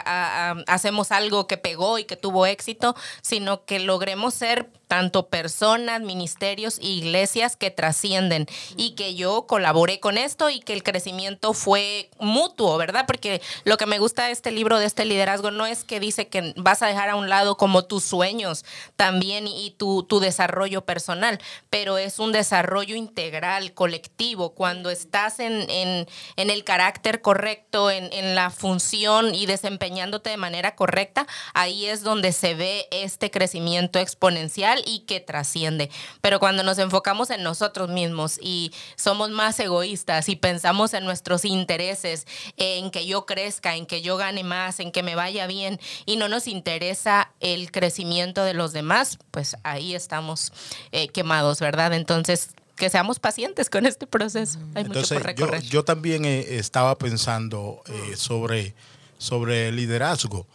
hacemos 0.66 1.12
algo 1.12 1.47
que 1.47 1.57
pegó 1.57 1.99
y 1.99 2.04
que 2.04 2.16
tuvo 2.16 2.47
éxito, 2.47 2.95
sino 3.23 3.64
que 3.64 3.78
logremos 3.78 4.35
ser 4.35 4.71
tanto 4.94 5.26
personas, 5.26 6.02
ministerios 6.02 6.78
e 6.78 6.86
iglesias 6.86 7.56
que 7.56 7.72
trascienden 7.72 8.46
y 8.76 8.90
que 8.90 9.16
yo 9.16 9.44
colaboré 9.48 9.98
con 9.98 10.16
esto 10.16 10.50
y 10.50 10.60
que 10.60 10.72
el 10.72 10.84
crecimiento 10.84 11.52
fue 11.52 12.10
mutuo, 12.20 12.78
¿verdad? 12.78 13.04
Porque 13.04 13.42
lo 13.64 13.76
que 13.76 13.86
me 13.86 13.98
gusta 13.98 14.26
de 14.26 14.30
este 14.30 14.52
libro, 14.52 14.78
de 14.78 14.86
este 14.86 15.04
liderazgo, 15.04 15.50
no 15.50 15.66
es 15.66 15.82
que 15.82 15.98
dice 15.98 16.28
que 16.28 16.54
vas 16.56 16.80
a 16.82 16.86
dejar 16.86 17.10
a 17.10 17.16
un 17.16 17.28
lado 17.28 17.56
como 17.56 17.86
tus 17.86 18.04
sueños 18.04 18.64
también 18.94 19.48
y 19.48 19.72
tu, 19.72 20.04
tu 20.04 20.20
desarrollo 20.20 20.82
personal, 20.82 21.40
pero 21.70 21.98
es 21.98 22.20
un 22.20 22.30
desarrollo 22.30 22.94
integral, 22.94 23.74
colectivo, 23.74 24.54
cuando 24.54 24.90
estás 24.90 25.40
en, 25.40 25.68
en, 25.68 26.06
el 26.36 26.62
carácter 26.62 27.20
correcto, 27.20 27.90
en 27.90 28.36
la 28.36 28.50
función 28.50 29.34
y 29.34 29.46
desempeñándote 29.46 30.30
de 30.30 30.36
manera 30.36 30.76
correcta, 30.76 31.26
ahí 31.52 31.86
es 31.86 32.04
donde 32.04 32.30
se 32.30 32.54
ve 32.54 32.86
este 32.92 33.32
crecimiento 33.32 33.98
exponencial 33.98 34.83
y 34.84 35.00
que 35.00 35.20
trasciende. 35.20 35.90
Pero 36.20 36.38
cuando 36.38 36.62
nos 36.62 36.78
enfocamos 36.78 37.30
en 37.30 37.42
nosotros 37.42 37.88
mismos 37.90 38.38
y 38.40 38.72
somos 38.96 39.30
más 39.30 39.58
egoístas 39.60 40.28
y 40.28 40.36
pensamos 40.36 40.94
en 40.94 41.04
nuestros 41.04 41.44
intereses, 41.44 42.26
en 42.56 42.90
que 42.90 43.06
yo 43.06 43.26
crezca, 43.26 43.76
en 43.76 43.86
que 43.86 44.02
yo 44.02 44.16
gane 44.16 44.44
más, 44.44 44.80
en 44.80 44.92
que 44.92 45.02
me 45.02 45.14
vaya 45.14 45.46
bien 45.46 45.80
y 46.06 46.16
no 46.16 46.28
nos 46.28 46.46
interesa 46.46 47.32
el 47.40 47.70
crecimiento 47.70 48.44
de 48.44 48.54
los 48.54 48.72
demás, 48.72 49.18
pues 49.30 49.56
ahí 49.62 49.94
estamos 49.94 50.52
eh, 50.92 51.08
quemados, 51.08 51.60
¿verdad? 51.60 51.92
Entonces, 51.92 52.50
que 52.76 52.90
seamos 52.90 53.18
pacientes 53.18 53.70
con 53.70 53.86
este 53.86 54.06
proceso. 54.06 54.58
Hay 54.74 54.84
mucho 54.84 55.06
por 55.08 55.22
recorrer. 55.22 55.62
Yo, 55.62 55.84
también 55.84 56.24
eh, 56.24 56.56
estaba 56.56 56.96
pensando 56.98 57.82
eh, 57.86 58.16
sobre, 58.16 58.74
sobre 59.18 59.70
liderazgo 59.72 60.46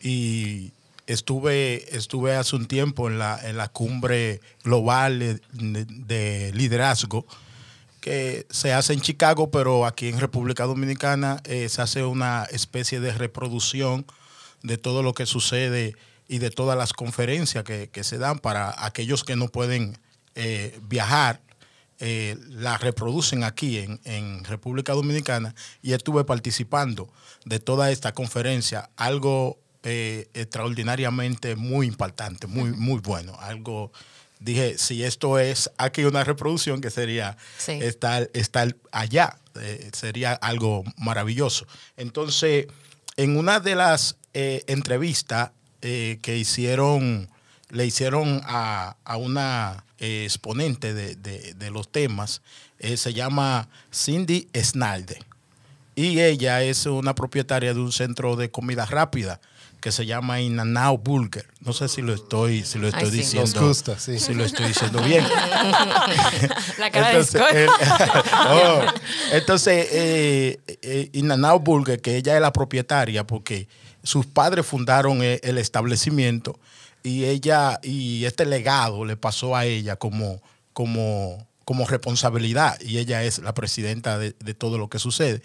y 0.00 0.72
Estuve, 1.06 1.96
estuve 1.96 2.34
hace 2.34 2.56
un 2.56 2.66
tiempo 2.66 3.08
en 3.08 3.18
la, 3.18 3.38
en 3.42 3.56
la 3.56 3.68
cumbre 3.68 4.40
global 4.64 5.40
de, 5.52 6.52
liderazgo 6.52 7.26
que 8.00 8.46
se 8.50 8.72
hace 8.72 8.92
en 8.92 9.00
Chicago, 9.00 9.50
pero 9.50 9.86
aquí 9.86 10.08
en 10.08 10.18
República 10.18 10.64
Dominicana 10.64 11.40
eh, 11.44 11.68
se 11.68 11.80
hace 11.80 12.04
una 12.04 12.44
especie 12.50 12.98
de 12.98 13.12
reproducción 13.12 14.04
de 14.62 14.78
todo 14.78 15.04
lo 15.04 15.14
que 15.14 15.26
sucede 15.26 15.94
y 16.26 16.38
de 16.38 16.50
todas 16.50 16.76
las 16.76 16.92
conferencias 16.92 17.62
que, 17.62 17.88
se 18.02 18.18
dan 18.18 18.40
para 18.40 18.74
aquellos 18.84 19.22
que 19.22 19.36
no 19.36 19.48
pueden 19.48 19.98
eh, 20.34 20.78
viajar. 20.82 21.40
Eh, 21.98 22.36
la 22.50 22.76
reproducen 22.76 23.42
aquí 23.42 23.78
en, 23.78 24.00
en, 24.04 24.44
República 24.44 24.92
Dominicana 24.92 25.54
y 25.80 25.94
estuve 25.94 26.24
participando 26.24 27.08
de 27.46 27.58
toda 27.58 27.90
esta 27.90 28.12
conferencia, 28.12 28.90
algo 28.96 29.58
eh, 29.88 30.28
extraordinariamente 30.34 31.54
muy 31.54 31.86
impactante, 31.86 32.48
muy, 32.48 32.72
muy 32.72 32.98
bueno. 32.98 33.38
Algo, 33.38 33.92
dije, 34.40 34.78
si 34.78 35.04
esto 35.04 35.38
es 35.38 35.70
aquí 35.78 36.02
una 36.02 36.24
reproducción, 36.24 36.80
que 36.80 36.90
sería 36.90 37.36
estar, 37.68 38.28
estar 38.34 38.74
allá, 38.90 39.38
eh, 39.60 39.88
sería 39.92 40.32
algo 40.32 40.82
maravilloso. 40.96 41.68
Entonces, 41.96 42.66
en 43.16 43.36
una 43.36 43.60
de 43.60 43.76
las 43.76 44.16
eh, 44.34 44.64
entrevistas 44.66 45.52
que 45.80 46.36
hicieron, 46.36 47.30
le 47.70 47.86
hicieron 47.86 48.40
a, 48.44 48.96
una 49.20 49.84
exponente 50.00 50.94
de, 50.94 51.14
de, 51.14 51.70
los 51.70 51.92
temas, 51.92 52.42
se 52.80 53.14
llama 53.14 53.68
Cindy 53.94 54.48
Snyder. 54.52 55.24
Y 55.94 56.18
ella 56.18 56.64
es 56.64 56.86
una 56.86 57.14
propietaria 57.14 57.72
de 57.72 57.78
un 57.78 57.92
centro 57.92 58.34
de 58.34 58.50
comida 58.50 58.84
rápida 58.84 59.40
que 59.86 59.92
se 59.92 60.04
llama 60.04 60.40
Inanao 60.40 60.98
Burger. 60.98 61.46
No 61.60 61.72
sé 61.72 61.86
si 61.86 62.02
lo 62.02 62.12
estoy, 62.12 62.64
si 62.64 62.76
lo 62.80 62.88
estoy 62.88 63.08
diciendo. 63.08 63.72
Si 63.72 64.34
lo 64.34 64.44
estoy 64.44 64.66
diciendo 64.66 65.00
bien. 65.00 65.24
La 66.80 66.90
cara 66.90 67.12
entonces, 67.12 67.40
de 67.52 67.64
eh, 67.66 67.68
oh, 68.48 68.80
entonces 69.30 69.88
eh, 69.92 70.60
eh, 70.82 71.10
Inanao 71.12 71.60
Burger, 71.60 72.00
que 72.00 72.16
ella 72.16 72.34
es 72.34 72.40
la 72.40 72.52
propietaria, 72.52 73.24
porque 73.24 73.68
sus 74.02 74.26
padres 74.26 74.66
fundaron 74.66 75.22
eh, 75.22 75.38
el 75.44 75.56
establecimiento 75.56 76.58
y 77.04 77.26
ella 77.26 77.78
y 77.80 78.24
este 78.24 78.44
legado 78.44 79.04
le 79.04 79.16
pasó 79.16 79.54
a 79.54 79.66
ella 79.66 79.94
como, 79.94 80.42
como, 80.72 81.46
como 81.64 81.86
responsabilidad 81.86 82.76
y 82.80 82.98
ella 82.98 83.22
es 83.22 83.38
la 83.38 83.54
presidenta 83.54 84.18
de, 84.18 84.34
de 84.36 84.54
todo 84.54 84.78
lo 84.78 84.88
que 84.88 84.98
sucede 84.98 85.42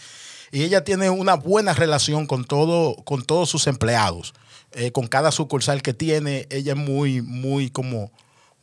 y 0.51 0.63
ella 0.63 0.83
tiene 0.83 1.09
una 1.09 1.35
buena 1.35 1.73
relación 1.73 2.27
con, 2.27 2.45
todo, 2.45 2.95
con 3.03 3.23
todos 3.23 3.49
sus 3.49 3.67
empleados. 3.67 4.33
Eh, 4.73 4.91
con 4.91 5.07
cada 5.07 5.31
sucursal 5.31 5.81
que 5.81 5.93
tiene, 5.93 6.47
ella 6.49 6.73
es 6.73 6.77
muy, 6.77 7.21
muy 7.21 7.69
como 7.69 8.11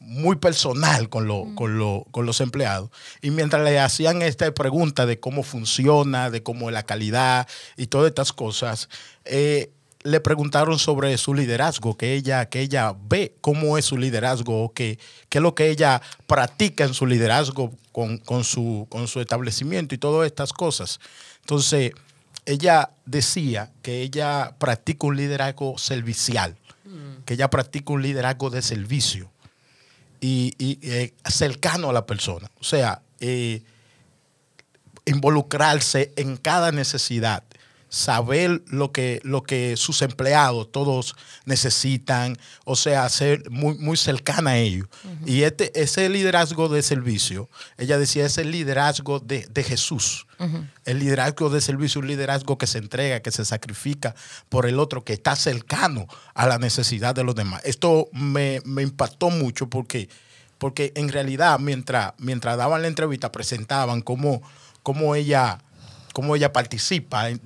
muy 0.00 0.36
personal 0.36 1.08
con, 1.08 1.26
lo, 1.26 1.46
con, 1.54 1.78
lo, 1.78 2.06
con, 2.10 2.24
los 2.24 2.40
empleados. 2.40 2.90
Y 3.20 3.30
mientras 3.30 3.62
le 3.62 3.78
hacían 3.78 4.22
esta 4.22 4.52
pregunta 4.54 5.06
de 5.06 5.18
cómo 5.20 5.42
funciona, 5.42 6.30
de 6.30 6.42
cómo 6.42 6.70
es 6.70 6.74
la 6.74 6.84
calidad 6.84 7.48
y 7.76 7.88
todas 7.88 8.08
estas 8.08 8.32
cosas, 8.32 8.88
eh, 9.24 9.70
le 10.04 10.20
preguntaron 10.20 10.78
sobre 10.78 11.18
su 11.18 11.34
liderazgo, 11.34 11.96
que 11.96 12.14
ella, 12.14 12.48
que 12.48 12.60
ella 12.60 12.94
ve 13.08 13.34
cómo 13.40 13.76
es 13.76 13.84
su 13.84 13.98
liderazgo, 13.98 14.72
qué, 14.72 14.98
qué 15.28 15.38
es 15.38 15.42
lo 15.42 15.54
que 15.54 15.68
ella 15.68 16.00
practica 16.26 16.84
en 16.84 16.94
su 16.94 17.04
liderazgo 17.04 17.72
con, 17.92 18.18
con, 18.18 18.44
su, 18.44 18.86
con 18.88 19.08
su 19.08 19.20
establecimiento 19.20 19.94
y 19.94 19.98
todas 19.98 20.26
estas 20.26 20.52
cosas. 20.52 21.00
Entonces, 21.48 21.92
ella 22.44 22.90
decía 23.06 23.72
que 23.80 24.02
ella 24.02 24.54
practica 24.58 25.06
un 25.06 25.16
liderazgo 25.16 25.78
servicial, 25.78 26.58
mm. 26.84 27.22
que 27.24 27.34
ella 27.34 27.48
practica 27.48 27.94
un 27.94 28.02
liderazgo 28.02 28.50
de 28.50 28.60
servicio 28.60 29.30
y, 30.20 30.54
eh, 30.60 31.14
cercano 31.24 31.88
a 31.88 31.94
la 31.94 32.04
persona. 32.04 32.50
O 32.60 32.64
sea, 32.64 33.00
eh, 33.20 33.62
involucrarse 35.06 36.12
en 36.16 36.36
cada 36.36 36.70
necesidad 36.70 37.44
saber 37.88 38.62
lo 38.66 38.92
que, 38.92 39.20
lo 39.22 39.42
que 39.42 39.76
sus 39.76 40.02
empleados 40.02 40.70
todos 40.70 41.16
necesitan, 41.46 42.36
o 42.64 42.76
sea, 42.76 43.08
ser 43.08 43.48
muy, 43.50 43.76
muy 43.78 43.96
cercana 43.96 44.50
a 44.50 44.56
ellos. 44.58 44.88
Y 45.24 45.42
este, 45.42 45.78
ese 45.80 46.08
liderazgo 46.08 46.68
de 46.68 46.82
servicio, 46.82 47.48
ella 47.78 47.98
decía, 47.98 48.26
es 48.26 48.38
el 48.38 48.50
liderazgo 48.50 49.20
de, 49.20 49.48
Jesús. 49.62 50.26
El 50.84 51.00
liderazgo 51.00 51.50
de 51.50 51.60
servicio, 51.60 52.00
un 52.00 52.06
liderazgo 52.06 52.58
que 52.58 52.66
se 52.66 52.78
entrega, 52.78 53.20
que 53.20 53.32
se 53.32 53.44
sacrifica 53.44 54.14
por 54.48 54.66
el 54.66 54.78
otro, 54.78 55.04
que 55.04 55.14
está 55.14 55.34
cercano 55.34 56.06
a 56.34 56.46
la 56.46 56.58
necesidad 56.58 57.14
de 57.14 57.24
los 57.24 57.34
demás. 57.34 57.62
Esto 57.64 58.08
me, 58.12 58.60
impactó 58.64 59.30
mucho 59.30 59.68
porque, 59.68 60.08
porque 60.58 60.92
en 60.94 61.08
realidad 61.08 61.58
mientras, 61.58 62.12
mientras 62.18 62.56
daban 62.56 62.82
la 62.82 62.88
entrevista 62.88 63.32
presentaban 63.32 64.00
cómo, 64.00 64.42
cómo 64.82 65.14
ella 65.14 65.58
cómo 66.18 66.34
ella 66.34 66.52
participa 66.52 67.26
de 67.26 67.38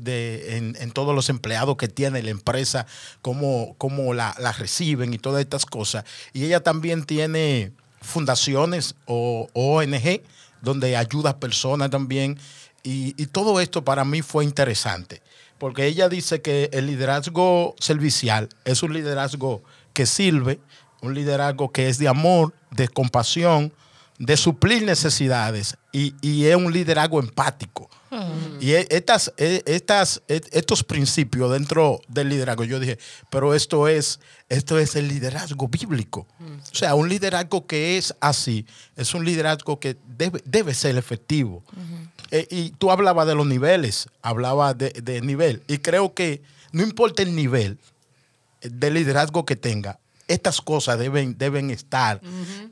de 0.00 0.56
en, 0.56 0.90
todos 0.92 1.12
los 1.12 1.28
empleados 1.28 1.76
que 1.76 1.88
tiene 1.88 2.22
la 2.22 2.30
empresa, 2.30 2.86
cómo, 3.20 3.74
cómo 3.78 4.14
la, 4.14 4.32
reciben 4.56 5.12
y 5.12 5.18
todas 5.18 5.40
estas 5.40 5.66
cosas. 5.66 6.04
Y 6.32 6.44
ella 6.44 6.60
también 6.60 7.02
tiene 7.02 7.72
fundaciones 8.00 8.94
o 9.06 9.48
ONG 9.54 10.22
donde 10.62 10.96
ayuda 10.96 11.30
a 11.30 11.40
personas 11.40 11.90
también. 11.90 12.38
Y, 12.84 13.20
y 13.20 13.26
todo 13.26 13.58
esto 13.58 13.84
para 13.84 14.04
mí 14.04 14.22
fue 14.22 14.44
interesante, 14.44 15.20
porque 15.58 15.86
ella 15.86 16.08
dice 16.08 16.40
que 16.42 16.70
el 16.72 16.86
liderazgo 16.86 17.74
servicial 17.80 18.50
es 18.64 18.84
un 18.84 18.92
liderazgo 18.92 19.64
que 19.94 20.06
sirve, 20.06 20.60
un 21.02 21.12
liderazgo 21.12 21.72
que 21.72 21.88
es 21.88 21.98
de 21.98 22.06
amor, 22.06 22.54
de 22.70 22.86
compasión, 22.86 23.72
de 24.18 24.36
suplir 24.36 24.82
necesidades 24.82 25.76
y, 25.92 26.14
y 26.20 26.46
es 26.46 26.56
un 26.56 26.72
liderazgo 26.72 27.20
empático. 27.20 27.90
Y 28.60 28.70
e- 28.72 28.86
estas, 28.90 29.32
estas, 29.36 30.22
estos 30.28 30.84
principios 30.84 31.50
dentro 31.50 32.00
del 32.06 32.28
liderazgo, 32.28 32.62
yo 32.62 32.78
dije, 32.78 32.96
pero 33.28 33.54
esto 33.54 33.88
es, 33.88 34.20
esto 34.48 34.78
es 34.78 34.94
el 34.94 35.08
liderazgo 35.08 35.66
bíblico. 35.66 36.28
O 36.40 36.74
sea, 36.74 36.94
un 36.94 37.08
liderazgo 37.08 37.66
que 37.66 37.98
es 37.98 38.14
así, 38.20 38.66
es 38.94 39.14
un 39.14 39.24
liderazgo 39.24 39.80
que 39.80 39.96
debe, 40.16 40.40
debe 40.44 40.74
ser 40.74 40.96
efectivo. 40.96 41.64
Eh, 42.30 42.46
y 42.50 42.70
tú 42.70 42.92
hablabas 42.92 43.26
de 43.26 43.34
los 43.34 43.46
niveles, 43.46 44.08
hablabas 44.22 44.78
de, 44.78 44.90
de 44.90 45.20
nivel. 45.20 45.64
Y 45.66 45.78
creo 45.78 46.14
que 46.14 46.40
no 46.70 46.84
importa 46.84 47.22
el 47.22 47.34
nivel 47.34 47.78
de 48.62 48.90
liderazgo 48.92 49.44
que 49.44 49.56
tenga, 49.56 49.98
estas 50.28 50.60
cosas 50.60 50.98
deben, 50.98 51.36
deben 51.38 51.70
estar 51.70 52.20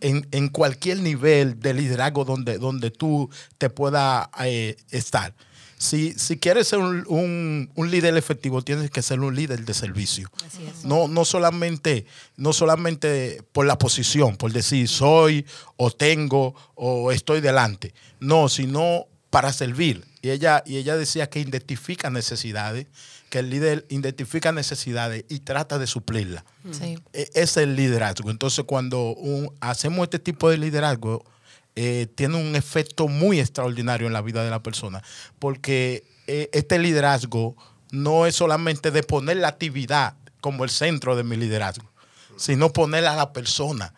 en, 0.01 0.27
en 0.31 0.49
cualquier 0.49 0.99
nivel 1.01 1.59
de 1.61 1.75
liderazgo 1.75 2.25
donde, 2.25 2.59
donde 2.59 2.91
tú 2.91 3.29
te 3.59 3.69
puedas 3.71 4.29
eh, 4.41 4.77
estar. 4.91 5.35
Si, 5.77 6.13
si 6.17 6.39
quieres 6.39 6.69
ser 6.69 6.79
un, 6.79 7.05
un- 7.09 7.71
un 7.75 7.91
líder 7.91 8.17
efectivo, 8.17 8.63
tienes 8.63 8.89
que 8.91 9.03
ser 9.03 9.19
un 9.19 9.35
líder 9.35 9.65
de 9.65 9.75
servicio. 9.75 10.31
No, 10.85 11.09
no, 11.09 11.25
solamente, 11.25 12.07
no 12.37 12.53
solamente 12.53 13.43
por 13.51 13.67
la 13.67 13.77
posición, 13.79 14.37
por 14.37 14.53
decir 14.53 14.87
soy 14.89 15.45
o 15.77 15.91
tengo 15.91 16.55
o 16.77 17.11
estoy 17.11 17.41
delante. 17.41 17.95
No, 18.21 18.49
sino 18.49 19.07
para 19.31 19.53
servir. 19.53 20.05
Y 20.23 20.31
ella, 20.31 20.63
y 20.65 20.77
ella 20.77 20.97
decía 20.97 21.29
que 21.29 21.41
identifica 21.41 22.11
necesidades, 22.11 22.87
que 23.33 23.39
el 23.39 23.49
líder 23.49 23.87
identifica 23.89 24.53
necesidades 24.53 25.25
y 25.31 25.39
trata 25.41 25.79
de 25.79 25.87
suplirlas. 25.87 26.45
Sí. 26.71 26.99
E- 27.15 27.31
Ese 27.33 27.41
es 27.43 27.57
el 27.57 27.77
liderazgo. 27.77 28.31
Entonces, 28.31 28.63
cuando 28.67 29.15
un- 29.15 29.51
hacemos 29.61 30.03
este 30.05 30.19
tipo 30.19 30.51
de 30.51 30.59
liderazgo, 30.59 31.25
eh, 31.75 32.09
tiene 32.15 32.37
un 32.37 32.55
efecto 32.57 33.09
muy 33.09 33.41
extraordinario 33.41 34.07
en 34.07 34.13
la 34.13 34.21
vida 34.21 34.45
de 34.45 34.51
la 34.51 34.63
persona, 34.63 35.03
porque 35.39 36.05
eh, 36.27 36.51
este 36.53 36.79
liderazgo 36.79 37.57
no 37.91 38.27
es 38.27 38.37
solamente 38.37 38.91
de 38.91 39.03
poner 39.03 39.39
la 39.39 39.49
actividad 39.49 40.13
como 40.43 40.65
el 40.65 40.69
centro 40.71 41.17
de 41.17 41.25
mi 41.25 41.37
liderazgo, 41.39 41.91
sino 42.37 42.71
poner 42.71 43.07
a 43.07 43.17
la 43.17 43.33
persona 43.33 43.95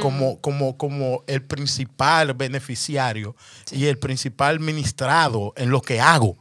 como, 0.00 0.40
como, 0.40 0.76
como 0.78 1.24
el 1.26 1.42
principal 1.42 2.34
beneficiario 2.34 3.34
y 3.72 3.86
el 3.86 3.98
principal 3.98 4.60
ministrado 4.60 5.52
en 5.56 5.70
lo 5.70 5.82
que 5.82 6.00
hago. 6.00 6.36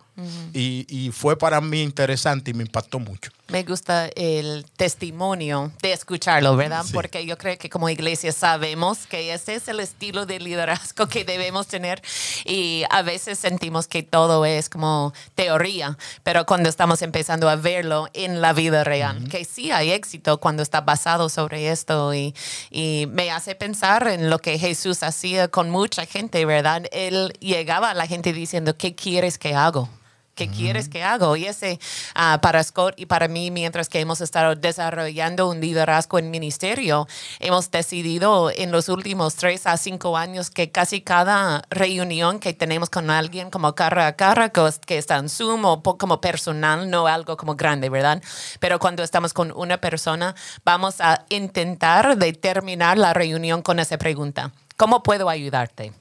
Y, 0.54 0.86
y 0.90 1.12
fue 1.12 1.38
para 1.38 1.60
mí 1.62 1.82
interesante 1.82 2.52
y 2.52 2.54
me 2.54 2.64
impactó 2.64 3.00
mucho. 3.00 3.32
Me 3.48 3.62
gusta 3.64 4.08
el 4.16 4.66
testimonio 4.76 5.72
de 5.82 5.94
escucharlo, 5.94 6.56
¿verdad? 6.56 6.84
Sí. 6.84 6.94
Porque 6.94 7.26
yo 7.28 7.38
creo 7.38 7.60
que 7.60 7.70
como 7.70 7.90
iglesia 7.90 8.32
sabemos 8.32 9.06
que 9.06 9.34
ese 9.34 9.56
es 9.56 9.68
el 9.68 9.80
estilo 9.80 10.26
de 10.26 10.40
liderazgo 10.40 11.08
que 11.08 11.26
debemos 11.26 11.68
tener 11.68 12.02
y 12.44 12.84
a 12.90 13.04
veces 13.04 13.38
sentimos 13.38 13.88
que 13.88 14.02
todo 14.02 14.46
es 14.46 14.68
como 14.68 15.14
teoría, 15.36 15.96
pero 16.24 16.48
cuando 16.48 16.70
estamos 16.70 17.04
empezando 17.04 17.48
a 17.48 17.56
verlo 17.56 18.08
en 18.14 18.42
la 18.42 18.54
vida 18.54 18.84
real, 18.84 19.30
que 19.30 19.46
sí 19.46 19.70
hay 19.70 19.92
éxito 19.92 20.40
cuando 20.40 20.64
está 20.64 20.82
basado 20.82 21.30
sobre 21.30 21.70
esto 21.70 22.16
y, 22.16 22.34
y 22.72 23.08
me 23.12 23.30
hace 23.30 23.54
pensar 23.54 24.08
en 24.08 24.32
lo 24.32 24.40
que 24.40 24.58
Jesús 24.58 25.04
hacía 25.04 25.50
con 25.50 25.70
mucha 25.70 26.08
gente, 26.08 26.46
¿verdad? 26.46 26.88
Él 26.92 27.32
llegaba 27.40 27.92
a 27.92 27.94
la 27.94 28.08
gente 28.08 28.34
diciendo, 28.34 28.76
¿qué 28.76 28.96
quieres 28.96 29.38
que 29.38 29.54
hago? 29.54 29.88
¿Qué 30.36 30.50
quieres 30.50 30.90
que 30.90 31.02
hago? 31.02 31.38
Y 31.38 31.46
ese, 31.46 31.80
ah, 32.14 32.40
para 32.42 32.62
Scott 32.62 32.96
y 32.98 33.06
para 33.06 33.30
mí, 33.30 33.52
mientras 33.52 33.88
que 33.88 34.02
hemos 34.02 34.20
estado 34.20 34.54
desarrollando 34.56 35.48
un 35.50 35.62
liderazgo 35.62 36.20
en 36.20 36.30
ministerio, 36.30 37.08
hemos 37.40 37.72
decidido 37.72 38.52
en 38.54 38.70
los 38.72 38.90
últimos 38.90 39.36
tres 39.36 39.66
a 39.66 39.78
cinco 39.78 40.18
años 40.18 40.50
que 40.50 40.72
casi 40.72 41.00
cada 41.00 41.62
reunión 41.70 42.40
que 42.40 42.54
tenemos 42.54 42.90
con 42.90 43.10
alguien, 43.10 43.50
como 43.50 43.74
cara 43.76 44.08
a 44.08 44.16
cara, 44.18 44.50
que, 44.50 44.68
es- 44.68 44.80
que 44.80 44.98
está 44.98 45.16
en 45.18 45.30
Zoom 45.30 45.64
o 45.64 45.82
como 45.82 46.20
personal, 46.20 46.90
no 46.90 47.08
algo 47.08 47.38
como 47.38 47.56
grande, 47.56 47.90
¿verdad? 47.90 48.22
Pero 48.60 48.78
cuando 48.78 49.04
estamos 49.04 49.32
con 49.34 49.54
una 49.56 49.78
persona, 49.78 50.36
vamos 50.66 51.00
a 51.00 51.24
intentar 51.30 52.18
de 52.18 52.34
terminar 52.34 52.98
la 52.98 53.14
reunión 53.14 53.62
con 53.62 53.80
esa 53.80 53.98
pregunta. 53.98 54.52
¿Cómo 54.78 55.04
puedo 55.04 55.30
ayudarte? 55.30 55.94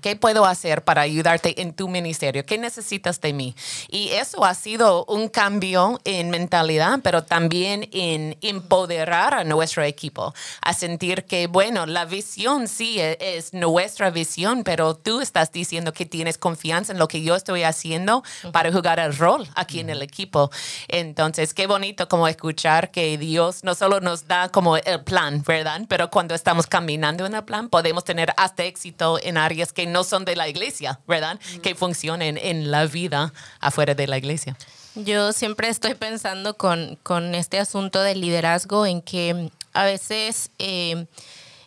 ¿Qué 0.00 0.16
puedo 0.16 0.46
hacer 0.46 0.82
para 0.82 1.02
ayudarte 1.02 1.60
en 1.60 1.74
tu 1.74 1.86
ministerio? 1.86 2.46
¿Qué 2.46 2.56
necesitas 2.56 3.20
de 3.20 3.34
mí? 3.34 3.54
Y 3.90 4.08
eso 4.08 4.46
ha 4.46 4.54
sido 4.54 5.04
un 5.04 5.28
cambio 5.28 6.00
en 6.04 6.30
mentalidad, 6.30 7.00
pero 7.02 7.24
también 7.24 7.90
en 7.92 8.38
empoderar 8.40 9.34
a 9.34 9.44
nuestro 9.44 9.82
equipo, 9.82 10.32
a 10.62 10.72
sentir 10.72 11.24
que, 11.24 11.46
bueno, 11.46 11.84
la 11.84 12.06
visión 12.06 12.68
sí 12.68 12.98
e- 12.98 13.18
es, 13.20 13.52
nuestra 13.52 14.08
visión, 14.08 14.64
pero 14.64 14.94
tú 14.94 15.20
estás 15.20 15.52
diciendo 15.52 15.92
que 15.92 16.06
tienes 16.06 16.38
confianza 16.38 16.92
en 16.92 16.98
lo 16.98 17.06
que 17.06 17.20
yo 17.20 17.36
estoy 17.36 17.64
haciendo 17.64 18.22
para 18.52 18.72
jugar 18.72 18.98
el 18.98 19.14
rol 19.14 19.46
aquí 19.54 19.80
en 19.80 19.90
el 19.90 20.00
equipo. 20.00 20.50
Entonces, 20.88 21.52
qué 21.52 21.66
bonito 21.66 22.08
como 22.08 22.26
escuchar 22.26 22.90
que 22.90 23.18
Dios 23.18 23.62
no 23.62 23.74
solo 23.74 24.00
nos 24.00 24.26
da 24.26 24.48
como 24.48 24.78
el 24.78 25.04
plan, 25.04 25.42
¿verdad? 25.46 25.82
Pero 25.86 26.10
cuando 26.10 26.34
estamos 26.34 26.66
caminando 26.66 27.26
en 27.26 27.34
el 27.34 27.44
plan, 27.44 27.68
podemos 27.68 27.89
tener 28.04 28.32
hasta 28.36 28.64
éxito 28.64 29.18
en 29.22 29.36
áreas 29.36 29.72
que 29.72 29.86
no 29.86 30.04
son 30.04 30.24
de 30.24 30.36
la 30.36 30.48
iglesia, 30.48 31.00
¿verdad? 31.06 31.38
Que 31.62 31.74
funcionen 31.74 32.38
en 32.38 32.70
la 32.70 32.86
vida 32.86 33.32
afuera 33.60 33.94
de 33.94 34.06
la 34.06 34.16
iglesia. 34.18 34.56
Yo 34.94 35.32
siempre 35.32 35.68
estoy 35.68 35.94
pensando 35.94 36.56
con, 36.56 36.96
con 37.02 37.34
este 37.34 37.58
asunto 37.58 38.00
del 38.02 38.20
liderazgo 38.20 38.86
en 38.86 39.02
que 39.02 39.50
a 39.72 39.84
veces 39.84 40.50
eh, 40.58 41.06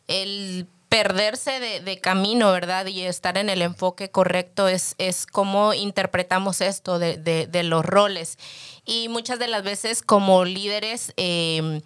el 0.08 0.68
perderse 0.90 1.60
de, 1.60 1.80
de 1.80 2.00
camino, 2.00 2.52
¿verdad? 2.52 2.86
Y 2.86 3.02
estar 3.02 3.38
en 3.38 3.50
el 3.50 3.62
enfoque 3.62 4.12
correcto 4.12 4.68
es, 4.68 4.94
es 5.00 5.26
cómo 5.26 5.74
interpretamos 5.74 6.62
esto 6.62 7.00
de, 7.00 7.18
de- 7.18 7.48
de 7.48 7.64
los 7.64 7.84
roles. 7.84 8.38
Y 8.86 9.08
muchas 9.10 9.40
de 9.40 9.48
las 9.48 9.64
veces 9.64 10.02
como 10.04 10.46
líderes... 10.46 11.14
eh, 11.18 11.82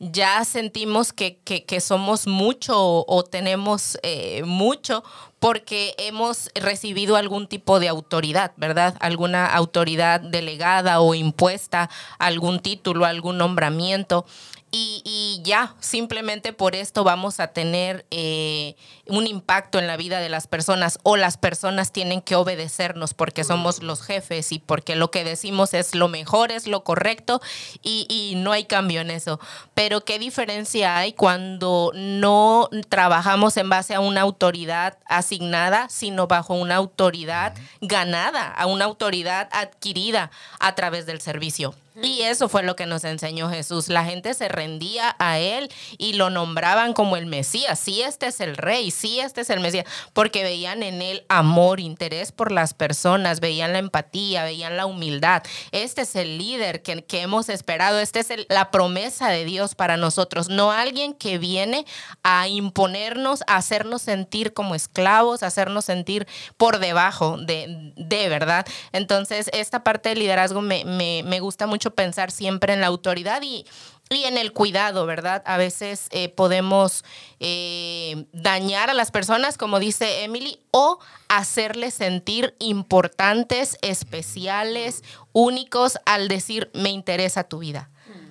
ya 0.00 0.44
sentimos 0.44 1.12
que, 1.12 1.38
que- 1.44 1.64
que 1.64 1.80
somos 1.80 2.26
mucho 2.26 2.74
o, 3.06 3.22
tenemos 3.24 3.98
eh, 4.02 4.42
mucho 4.44 5.04
porque 5.38 5.94
hemos 5.98 6.50
recibido 6.54 7.16
algún 7.16 7.46
tipo 7.46 7.80
de 7.80 7.88
autoridad, 7.88 8.52
¿verdad? 8.56 8.96
Alguna 9.00 9.46
autoridad 9.46 10.20
delegada 10.20 11.00
o 11.00 11.14
impuesta, 11.14 11.88
algún 12.18 12.60
título, 12.60 13.04
algún 13.06 13.38
nombramiento. 13.38 14.26
Y, 14.72 15.02
y 15.04 15.40
ya, 15.42 15.74
simplemente 15.80 16.52
por 16.52 16.76
esto 16.76 17.02
vamos 17.02 17.40
a 17.40 17.48
tener 17.48 18.06
eh, 18.12 18.76
un 19.06 19.26
impacto 19.26 19.80
en 19.80 19.88
la 19.88 19.96
vida 19.96 20.20
de 20.20 20.28
las 20.28 20.46
personas 20.46 21.00
o 21.02 21.16
las 21.16 21.36
personas 21.36 21.90
tienen 21.90 22.20
que 22.22 22.36
obedecernos 22.36 23.12
porque 23.12 23.42
somos 23.42 23.82
los 23.82 24.02
jefes 24.02 24.52
y 24.52 24.60
porque 24.60 24.94
lo 24.94 25.10
que 25.10 25.24
decimos 25.24 25.74
es 25.74 25.96
lo 25.96 26.08
mejor, 26.08 26.52
es 26.52 26.68
lo 26.68 26.84
correcto 26.84 27.40
y, 27.82 28.06
y 28.08 28.36
no 28.36 28.52
hay 28.52 28.64
cambio 28.64 29.00
en 29.00 29.10
eso. 29.10 29.40
Pero 29.74 30.04
¿qué 30.04 30.20
diferencia 30.20 30.96
hay 30.96 31.14
cuando 31.14 31.90
no 31.94 32.68
trabajamos 32.88 33.56
en 33.56 33.68
base 33.68 33.94
a 33.94 34.00
una 34.00 34.20
autoridad 34.20 34.98
asignada, 35.06 35.88
sino 35.88 36.28
bajo 36.28 36.54
una 36.54 36.76
autoridad 36.76 37.54
ganada, 37.80 38.46
a 38.46 38.66
una 38.66 38.84
autoridad 38.84 39.48
adquirida 39.52 40.30
a 40.60 40.74
través 40.76 41.06
del 41.06 41.20
servicio? 41.20 41.74
Y 42.02 42.22
eso 42.22 42.48
fue 42.48 42.62
lo 42.62 42.76
que 42.76 42.86
nos 42.86 43.04
enseñó 43.04 43.50
Jesús. 43.50 43.88
La 43.88 44.04
gente 44.04 44.32
se 44.32 44.48
rendía 44.48 45.14
a 45.18 45.38
él 45.38 45.68
y 45.98 46.14
lo 46.14 46.30
nombraban 46.30 46.94
como 46.94 47.16
el 47.18 47.26
Mesías. 47.26 47.78
Sí, 47.78 48.00
este 48.00 48.28
es 48.28 48.40
el 48.40 48.56
rey, 48.56 48.90
sí, 48.90 49.20
este 49.20 49.42
es 49.42 49.50
el 49.50 49.60
Mesías, 49.60 49.84
porque 50.14 50.42
veían 50.42 50.82
en 50.82 51.02
él 51.02 51.24
amor, 51.28 51.78
interés 51.78 52.32
por 52.32 52.52
las 52.52 52.72
personas, 52.72 53.40
veían 53.40 53.74
la 53.74 53.80
empatía, 53.80 54.44
veían 54.44 54.78
la 54.78 54.86
humildad. 54.86 55.42
Este 55.72 56.02
es 56.02 56.16
el 56.16 56.38
líder 56.38 56.82
que, 56.82 57.04
que 57.04 57.20
hemos 57.20 57.50
esperado, 57.50 57.98
esta 57.98 58.18
es 58.20 58.28
la 58.48 58.70
promesa 58.70 59.28
de 59.28 59.44
Dios 59.44 59.74
para 59.74 59.98
nosotros, 59.98 60.48
no 60.48 60.72
alguien 60.72 61.12
que 61.12 61.36
viene 61.36 61.84
a 62.22 62.48
imponernos, 62.48 63.42
a 63.46 63.56
hacernos 63.56 64.00
sentir 64.00 64.54
como 64.54 64.74
esclavos, 64.74 65.42
a 65.42 65.48
hacernos 65.48 65.84
sentir 65.84 66.26
por 66.56 66.78
debajo 66.78 67.36
de, 67.36 67.92
de 67.96 68.28
verdad. 68.30 68.64
Entonces, 68.92 69.50
esta 69.52 69.84
parte 69.84 70.08
del 70.10 70.20
liderazgo 70.20 70.62
me, 70.62 70.84
me- 70.86 71.22
me 71.24 71.40
gusta 71.40 71.66
mucho 71.66 71.89
pensar 71.90 72.30
siempre 72.30 72.72
en 72.72 72.80
la 72.80 72.86
autoridad 72.88 73.42
y, 73.42 73.66
y 74.10 74.24
en 74.24 74.36
el 74.36 74.52
cuidado, 74.52 75.06
¿verdad? 75.06 75.42
A 75.46 75.56
veces 75.56 76.08
eh, 76.10 76.28
podemos 76.28 77.04
eh, 77.38 78.26
dañar 78.32 78.90
a 78.90 78.94
las 78.94 79.12
personas, 79.12 79.56
como 79.56 79.78
dice 79.78 80.24
Emily, 80.24 80.58
o 80.72 80.98
hacerles 81.28 81.94
sentir 81.94 82.56
importantes, 82.58 83.78
especiales, 83.82 85.04
únicos 85.32 85.98
al 86.06 86.26
decir, 86.26 86.70
me 86.74 86.90
interesa 86.90 87.44
tu 87.44 87.60
vida. 87.60 87.88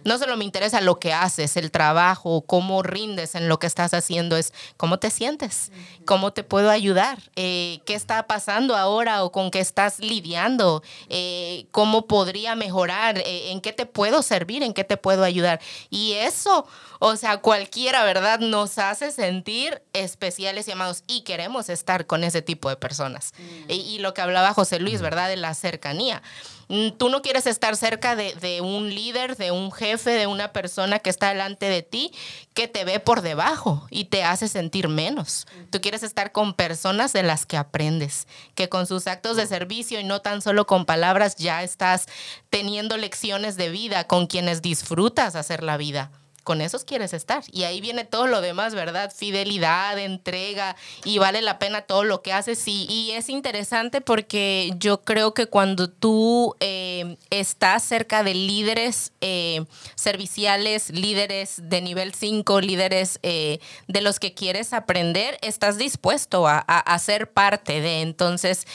No 0.10 0.18
solo 0.18 0.38
me 0.38 0.44
interesa 0.44 0.82
lo 0.82 1.00
que 1.00 1.14
haces, 1.14 1.56
el 1.56 1.70
trabajo, 1.70 2.42
cómo 2.42 2.82
rindes 2.82 3.36
en 3.36 3.48
lo 3.48 3.60
que 3.60 3.68
estás 3.68 3.94
haciendo, 3.94 4.38
es 4.38 4.56
cómo 4.76 4.98
te 4.98 5.12
sientes, 5.12 5.72
cómo 6.04 6.34
te 6.34 6.44
puedo 6.44 6.72
ayudar, 6.72 7.20
eh, 7.36 7.82
qué 7.86 7.94
está 7.94 8.26
pasando 8.26 8.76
ahora 8.76 9.24
o 9.24 9.32
con 9.32 9.52
qué 9.52 9.60
estás 9.60 10.00
lidiando, 10.00 10.82
eh, 11.10 11.68
cómo 11.70 12.08
podría 12.08 12.56
mejorar, 12.56 13.20
eh, 13.20 13.52
en 13.52 13.62
qué 13.62 13.72
te 13.72 13.86
puedo 13.86 14.24
servir, 14.24 14.64
en 14.64 14.74
qué 14.74 14.84
te 14.84 14.98
puedo 14.98 15.24
ayudar. 15.24 15.62
Y 15.92 16.14
eso, 16.14 16.66
o 16.98 17.16
sea, 17.16 17.38
cualquiera, 17.38 18.04
¿verdad? 18.04 18.40
Nos 18.40 18.80
hace 18.80 19.12
sentir 19.12 19.84
especiales 19.94 20.68
y 20.68 20.72
amados 20.72 21.04
y 21.06 21.22
queremos 21.22 21.70
estar 21.70 22.08
con 22.08 22.24
ese 22.24 22.42
tipo 22.42 22.68
de 22.70 22.78
personas. 22.78 23.32
Y, 23.68 23.76
y 23.76 24.00
lo 24.00 24.16
que 24.16 24.22
hablaba 24.22 24.56
José 24.56 24.80
Luis, 24.80 25.04
¿verdad? 25.04 25.30
De 25.30 25.38
la 25.38 25.54
cercanía. 25.54 26.24
Mm, 26.70 26.92
Tú 26.92 27.10
no 27.10 27.22
quieres 27.22 27.48
estar 27.48 27.76
cerca 27.76 28.16
de, 28.16 28.34
de 28.36 28.62
un 28.62 28.94
líder, 28.94 29.36
de 29.36 29.52
un 29.52 29.72
jefe, 29.72 30.12
de 30.12 30.28
una 30.28 30.54
persona 30.54 31.00
que 31.00 31.10
está 31.10 31.30
delante 31.30 31.68
de 31.68 31.82
ti, 31.82 32.12
que 32.54 32.68
te 32.68 32.86
ve 32.86 33.00
por 33.00 33.22
debajo 33.22 33.88
y 33.90 34.06
te 34.06 34.24
hace 34.24 34.48
sentir 34.48 34.88
menos. 34.88 35.48
Tú 35.72 35.82
quieres 35.82 36.04
estar 36.04 36.32
con 36.32 36.54
personas 36.54 37.12
de 37.12 37.24
las 37.24 37.46
que 37.46 37.58
aprendes, 37.58 38.28
que 38.56 38.70
con 38.70 38.86
sus 38.86 39.08
actos 39.08 39.36
de 39.36 39.48
servicio 39.48 40.00
y 40.00 40.04
no 40.04 40.22
tan 40.22 40.42
solo 40.42 40.68
con 40.68 40.86
palabras 40.86 41.36
ya 41.36 41.64
estás 41.64 42.06
teniendo 42.50 42.98
lecciones 42.98 43.58
de 43.58 43.70
vida, 43.70 44.06
con 44.06 44.28
quienes 44.28 44.62
disfrutas 44.62 45.36
hacer 45.36 45.64
la 45.64 45.78
vida 45.78 46.12
con 46.50 46.62
esos 46.62 46.84
quieres 46.84 47.14
estar. 47.14 47.44
Y 47.52 47.62
ahí 47.66 47.80
viene 47.80 48.06
todo 48.06 48.26
lo 48.26 48.42
demás, 48.42 48.74
¿verdad? 48.74 49.14
Fidelidad, 49.16 50.00
entrega, 50.00 50.76
y 51.06 51.20
vale 51.20 51.44
la 51.44 51.60
pena 51.60 51.84
todo 51.84 52.04
lo 52.04 52.24
que 52.24 52.34
haces. 52.34 52.68
Y, 52.68 52.88
Y 52.90 53.12
es 53.12 53.30
interesante 53.30 54.02
porque 54.02 54.72
yo 54.80 55.02
creo 55.04 55.36
que 55.36 55.46
cuando 55.46 55.92
tú 55.92 56.56
eh, 56.60 57.18
estás 57.30 57.84
cerca 57.84 58.24
de 58.24 58.34
líderes 58.34 59.14
eh, 59.22 59.64
serviciales, 59.94 60.90
líderes 60.90 61.62
de 61.70 61.82
nivel 61.82 62.16
5, 62.16 62.62
líderes 62.62 63.20
eh, 63.22 63.60
de 63.88 64.02
los 64.02 64.20
que 64.20 64.34
quieres 64.34 64.74
aprender, 64.74 65.38
estás 65.44 65.78
dispuesto 65.78 66.48
a, 66.48 66.58
a- 66.68 66.80
a 66.80 66.98
ser 66.98 67.32
parte 67.32 67.80
de. 67.80 68.02
Entonces, 68.02 68.66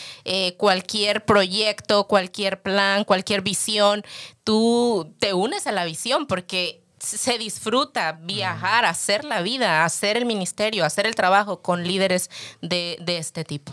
cualquier 0.59 1.25
proyecto, 1.25 2.07
cualquier 2.07 2.63
plan, 2.63 3.03
cualquier 3.03 3.41
visión, 3.43 4.05
tú 4.45 5.13
te 5.19 5.35
unes 5.35 5.67
a 5.67 5.73
la 5.73 5.85
visión 5.85 6.27
porque 6.27 6.84
se 7.05 7.39
disfruta 7.39 8.13
viajar, 8.13 8.85
hacer 8.85 9.25
la 9.25 9.43
vida, 9.43 9.85
hacer 9.85 10.17
el 10.17 10.27
ministerio, 10.27 10.85
hacer 10.85 11.07
el 11.07 11.15
trabajo 11.15 11.61
con 11.63 11.85
líderes 11.85 12.31
de, 12.61 12.97
de 13.01 13.19
este 13.19 13.45
tipo. 13.45 13.73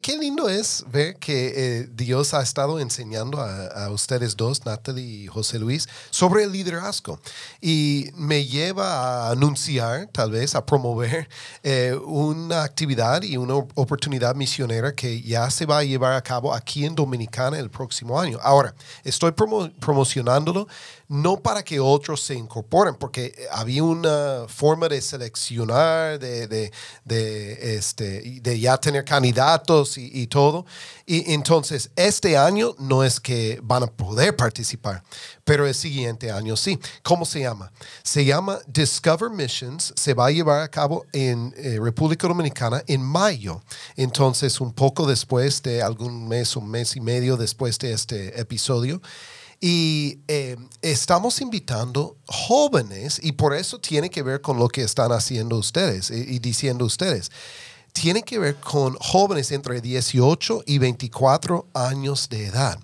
Qué 0.00 0.18
lindo 0.18 0.48
es 0.48 0.84
ver 0.90 1.14
que 1.14 1.52
eh, 1.54 1.88
Dios 1.92 2.34
ha 2.34 2.42
estado 2.42 2.80
enseñando 2.80 3.40
a, 3.40 3.84
a 3.84 3.90
ustedes 3.90 4.36
dos, 4.36 4.66
Natalie 4.66 5.04
y 5.04 5.26
José 5.28 5.60
Luis, 5.60 5.88
sobre 6.10 6.42
el 6.42 6.50
liderazgo. 6.50 7.20
Y 7.60 8.10
me 8.16 8.44
lleva 8.44 9.28
a 9.28 9.30
anunciar, 9.30 10.08
tal 10.08 10.32
vez, 10.32 10.56
a 10.56 10.66
promover 10.66 11.28
eh, 11.62 11.96
una 12.04 12.64
actividad 12.64 13.22
y 13.22 13.36
una 13.36 13.54
oportunidad 13.54 14.34
misionera 14.34 14.92
que 14.92 15.22
ya 15.22 15.48
se 15.52 15.66
va 15.66 15.78
a 15.78 15.84
llevar 15.84 16.14
a 16.14 16.22
cabo 16.22 16.52
aquí 16.52 16.84
en 16.84 16.96
Dominicana 16.96 17.56
el 17.60 17.70
próximo 17.70 18.20
año. 18.20 18.40
Ahora, 18.42 18.74
estoy 19.04 19.30
promo- 19.30 19.72
promocionándolo 19.78 20.66
no 21.12 21.36
para 21.36 21.62
que 21.62 21.78
otros 21.78 22.22
se 22.22 22.34
incorporen, 22.34 22.94
porque 22.94 23.34
había 23.50 23.84
una 23.84 24.46
forma 24.48 24.88
de 24.88 25.02
seleccionar, 25.02 26.18
de, 26.18 26.46
de, 27.04 27.76
este, 27.76 28.40
de 28.40 28.58
ya 28.58 28.78
tener 28.78 29.04
candidatos 29.04 29.98
y, 29.98 30.10
y 30.10 30.26
todo. 30.26 30.64
Y 31.04 31.34
entonces, 31.34 31.90
este 31.96 32.38
año 32.38 32.74
no 32.78 33.04
es 33.04 33.20
que 33.20 33.60
van 33.62 33.82
a 33.82 33.88
poder 33.88 34.34
participar, 34.36 35.02
pero 35.44 35.66
el 35.66 35.74
siguiente 35.74 36.32
año 36.32 36.56
sí. 36.56 36.78
¿Cómo 37.02 37.26
se 37.26 37.40
llama? 37.40 37.70
Se 38.02 38.24
llama 38.24 38.60
Discover 38.66 39.28
Missions. 39.28 39.92
Se 39.94 40.14
va 40.14 40.28
a 40.28 40.30
llevar 40.30 40.62
a 40.62 40.68
cabo 40.68 41.04
en 41.12 41.52
eh, 41.58 41.78
República 41.78 42.26
Dominicana 42.26 42.82
en 42.86 43.02
mayo. 43.02 43.60
Entonces, 43.96 44.62
un 44.62 44.72
poco 44.72 45.06
después 45.06 45.62
de 45.62 45.82
algún 45.82 46.26
mes, 46.26 46.56
un 46.56 46.70
mes 46.70 46.96
y 46.96 47.02
medio 47.02 47.36
después 47.36 47.78
de 47.78 47.92
este 47.92 48.40
episodio. 48.40 49.02
Y 49.64 50.18
eh, 50.26 50.56
estamos 50.82 51.40
invitando 51.40 52.16
jóvenes, 52.26 53.20
y 53.22 53.30
por 53.30 53.54
eso 53.54 53.78
tiene 53.78 54.10
que 54.10 54.24
ver 54.24 54.40
con 54.40 54.58
lo 54.58 54.66
que 54.66 54.82
están 54.82 55.12
haciendo 55.12 55.56
ustedes 55.56 56.10
y, 56.10 56.34
y 56.34 56.38
diciendo 56.40 56.84
ustedes. 56.84 57.30
Tiene 57.92 58.24
que 58.24 58.40
ver 58.40 58.56
con 58.56 58.96
jóvenes 58.96 59.52
entre 59.52 59.80
18 59.80 60.64
y 60.66 60.78
24 60.78 61.68
años 61.74 62.28
de 62.28 62.46
edad. 62.46 62.76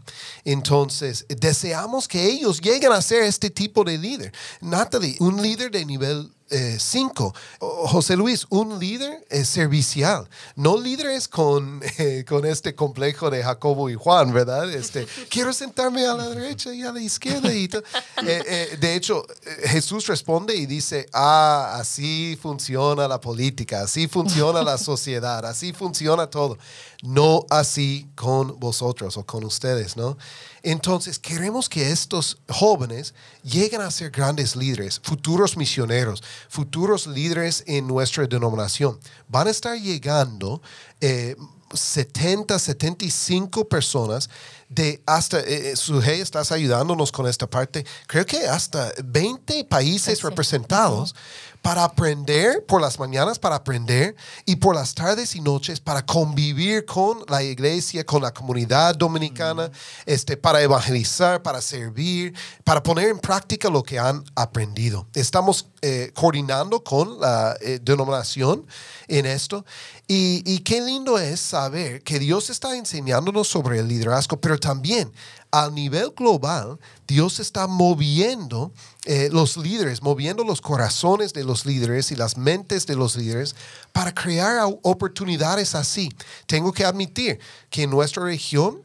Entonces, 0.45 1.27
deseamos 1.29 2.07
que 2.07 2.25
ellos 2.27 2.61
lleguen 2.61 2.93
a 2.93 3.03
ser 3.03 3.25
este 3.25 3.51
tipo 3.51 3.83
de 3.83 3.99
líder. 3.99 4.33
Natalie, 4.61 5.17
un 5.19 5.43
líder 5.43 5.73
de 5.73 5.85
nivel 5.85 6.31
5. 6.51 7.35
José 7.59 8.17
Luis, 8.17 8.47
un 8.51 8.79
líder 8.79 9.25
eh, 9.31 9.45
servicial, 9.45 10.29
no 10.57 10.79
líderes 10.79 11.29
con, 11.29 11.81
eh, 11.99 12.25
con 12.27 12.45
este 12.47 12.75
complejo 12.75 13.31
de 13.31 13.43
Jacobo 13.43 13.91
y 13.91 13.95
Juan, 13.95 14.33
¿verdad? 14.33 14.71
Este, 14.73 15.07
quiero 15.31 15.53
sentarme 15.53 16.07
a 16.07 16.15
la 16.15 16.29
derecha 16.29 16.73
y 16.75 16.83
a 16.83 16.93
la 16.93 17.01
izquierda. 17.01 17.53
Y 17.53 17.69
Eh, 17.69 18.43
eh, 18.47 18.77
de 18.81 18.95
hecho, 18.95 19.27
eh, 19.45 19.69
Jesús 19.69 20.07
responde 20.07 20.57
y 20.57 20.67
dice, 20.67 21.07
ah, 21.13 21.77
así 21.79 22.39
funciona 22.41 23.07
la 23.07 23.21
política, 23.21 23.83
así 23.83 24.09
funciona 24.09 24.63
la 24.63 24.79
sociedad, 24.79 25.45
así 25.45 25.73
funciona 25.73 26.29
todo. 26.29 26.59
No 27.03 27.45
así 27.51 28.09
con 28.15 28.59
vosotros 28.59 29.17
o 29.17 29.25
con 29.25 29.45
ustedes, 29.45 29.97
¿no? 29.97 30.17
Entonces, 30.63 31.19
queremos 31.19 31.69
que 31.69 31.91
estos 31.91 32.39
jóvenes 32.49 33.15
lleguen 33.43 33.81
a 33.81 33.91
ser 33.91 34.11
grandes 34.11 34.57
líderes, 34.57 35.01
futuros 35.03 35.57
misioneros, 35.57 36.23
futuros 36.49 37.07
líderes 37.07 37.65
en 37.67 37.87
nuestra 37.87 38.27
denominación. 38.27 38.99
Van 39.29 39.47
a 39.47 39.51
estar 39.51 39.79
llegando 39.79 40.61
eh, 41.01 41.37
70, 41.73 42.59
75 42.59 43.69
personas 43.69 44.31
de 44.69 45.03
hasta, 45.07 45.41
eh, 45.41 45.71
eh, 45.71 45.77
Sujei, 45.77 46.21
estás 46.21 46.53
ayudándonos 46.53 47.13
con 47.13 47.27
esta 47.27 47.49
parte, 47.49 47.87
creo 48.07 48.27
que 48.27 48.47
hasta 48.47 48.93
20 49.05 49.65
países 49.65 50.23
representados 50.23 51.15
para 51.63 51.85
aprender 51.85 52.65
por 52.67 52.81
las 52.81 52.99
mañanas, 52.99 53.39
para 53.39 53.57
aprender 53.57 54.17
y 54.47 54.57
por 54.57 54.75
las 54.75 54.95
tardes 54.95 55.35
y 55.35 55.41
noches 55.41 55.81
para 55.81 56.05
convivir 56.05 56.85
con 56.85 57.25
la 57.29 57.43
iglesia, 57.43 58.05
con 58.05 58.23
la 58.23 58.33
comunidad 58.33 58.95
dominicana, 58.95 59.71
este, 60.07 60.37
para 60.37 60.63
evangelizar, 60.63 61.43
para 61.43 61.61
servir, 61.61 62.35
para 62.65 62.83
poner 62.83 63.09
en 63.09 63.19
práctica 63.19 63.69
lo 63.69 63.83
que 63.83 63.99
han 63.99 64.25
aprendido. 64.35 65.07
Estamos 65.15 65.67
eh, 65.83 66.11
coordinando 66.15 66.83
con 66.83 67.21
la 67.21 67.57
eh, 67.61 67.79
denominación 67.83 68.67
en 69.09 69.27
esto 69.27 69.65
y, 70.07 70.43
y 70.47 70.61
qué 70.61 70.81
lindo 70.81 71.19
es 71.19 71.41
saber 71.41 72.03
que 72.03 72.19
Dios 72.19 72.51
está 72.51 72.77
enseñándonos 72.77 73.49
sobre 73.49 73.79
el 73.79 73.89
liderazgo, 73.89 74.41
pero 74.41 74.59
también 74.59 75.13
a 75.51 75.71
nivel 75.71 76.11
global, 76.17 76.79
Dios 77.07 77.41
está 77.41 77.67
moviendo 77.67 78.73
eh, 79.05 79.31
los 79.33 79.57
líderes, 79.57 80.03
moviendo 80.03 80.45
los 80.45 80.61
corazones 80.61 81.33
de 81.33 81.45
los 81.45 81.65
líderes 81.65 82.13
y 82.13 82.17
las 82.17 82.37
mentes 82.37 82.87
de 82.87 82.97
los 82.97 83.17
líderes 83.17 83.57
para 83.93 84.15
crear 84.15 84.67
oportunidades 84.83 85.75
así. 85.75 86.11
Tengo 86.47 86.73
que 86.73 86.85
admitir 86.85 87.39
que 87.71 87.85
en 87.85 87.91
nuestra 87.91 88.25
región 88.25 88.83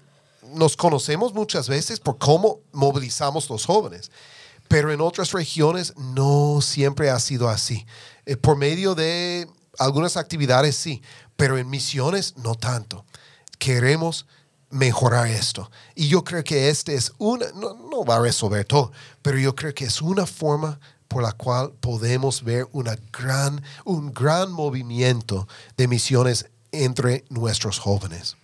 nos 0.54 0.78
conocemos 0.78 1.34
muchas 1.34 1.68
veces 1.68 2.00
por 2.00 2.18
cómo 2.18 2.60
movilizamos 2.72 3.50
los 3.50 3.66
jóvenes, 3.66 4.12
pero 4.68 4.92
en 4.92 5.02
otras 5.02 5.32
regiones 5.32 5.94
no 5.98 6.60
siempre 6.62 7.10
ha 7.10 7.20
sido 7.20 7.50
así. 7.50 7.86
Eh, 8.26 8.38
por 8.38 8.58
medio 8.58 8.96
de 8.96 9.48
algunas 9.80 10.18
actividades 10.18 10.76
sí, 10.76 11.02
pero 11.36 11.58
en 11.58 11.70
misiones 11.70 12.36
no 12.38 12.56
tanto. 12.56 13.06
Queremos 13.60 14.26
mejorar 14.74 15.28
esto. 15.28 15.70
Y 15.96 16.08
yo 16.08 16.24
creo 16.24 16.44
que 16.44 16.70
este 16.70 16.96
es 16.96 17.14
una, 17.20 17.46
no, 17.54 17.76
no 17.76 18.04
va 18.04 18.18
a 18.18 18.22
resolver 18.22 18.66
todo, 18.66 18.92
pero 19.22 19.38
yo 19.38 19.56
creo 19.56 19.74
que 19.74 19.86
es 19.86 20.02
una 20.02 20.26
forma 20.26 20.80
por 21.08 21.22
la 21.22 21.32
cual 21.32 21.72
podemos 21.80 22.44
ver 22.44 22.68
una 22.72 22.98
gran, 23.12 23.64
un 23.86 24.12
gran 24.14 24.52
movimiento 24.52 25.48
de 25.78 25.88
misiones 25.88 26.50
entre 26.72 27.24
nuestros 27.30 27.78
jóvenes. 27.78 28.36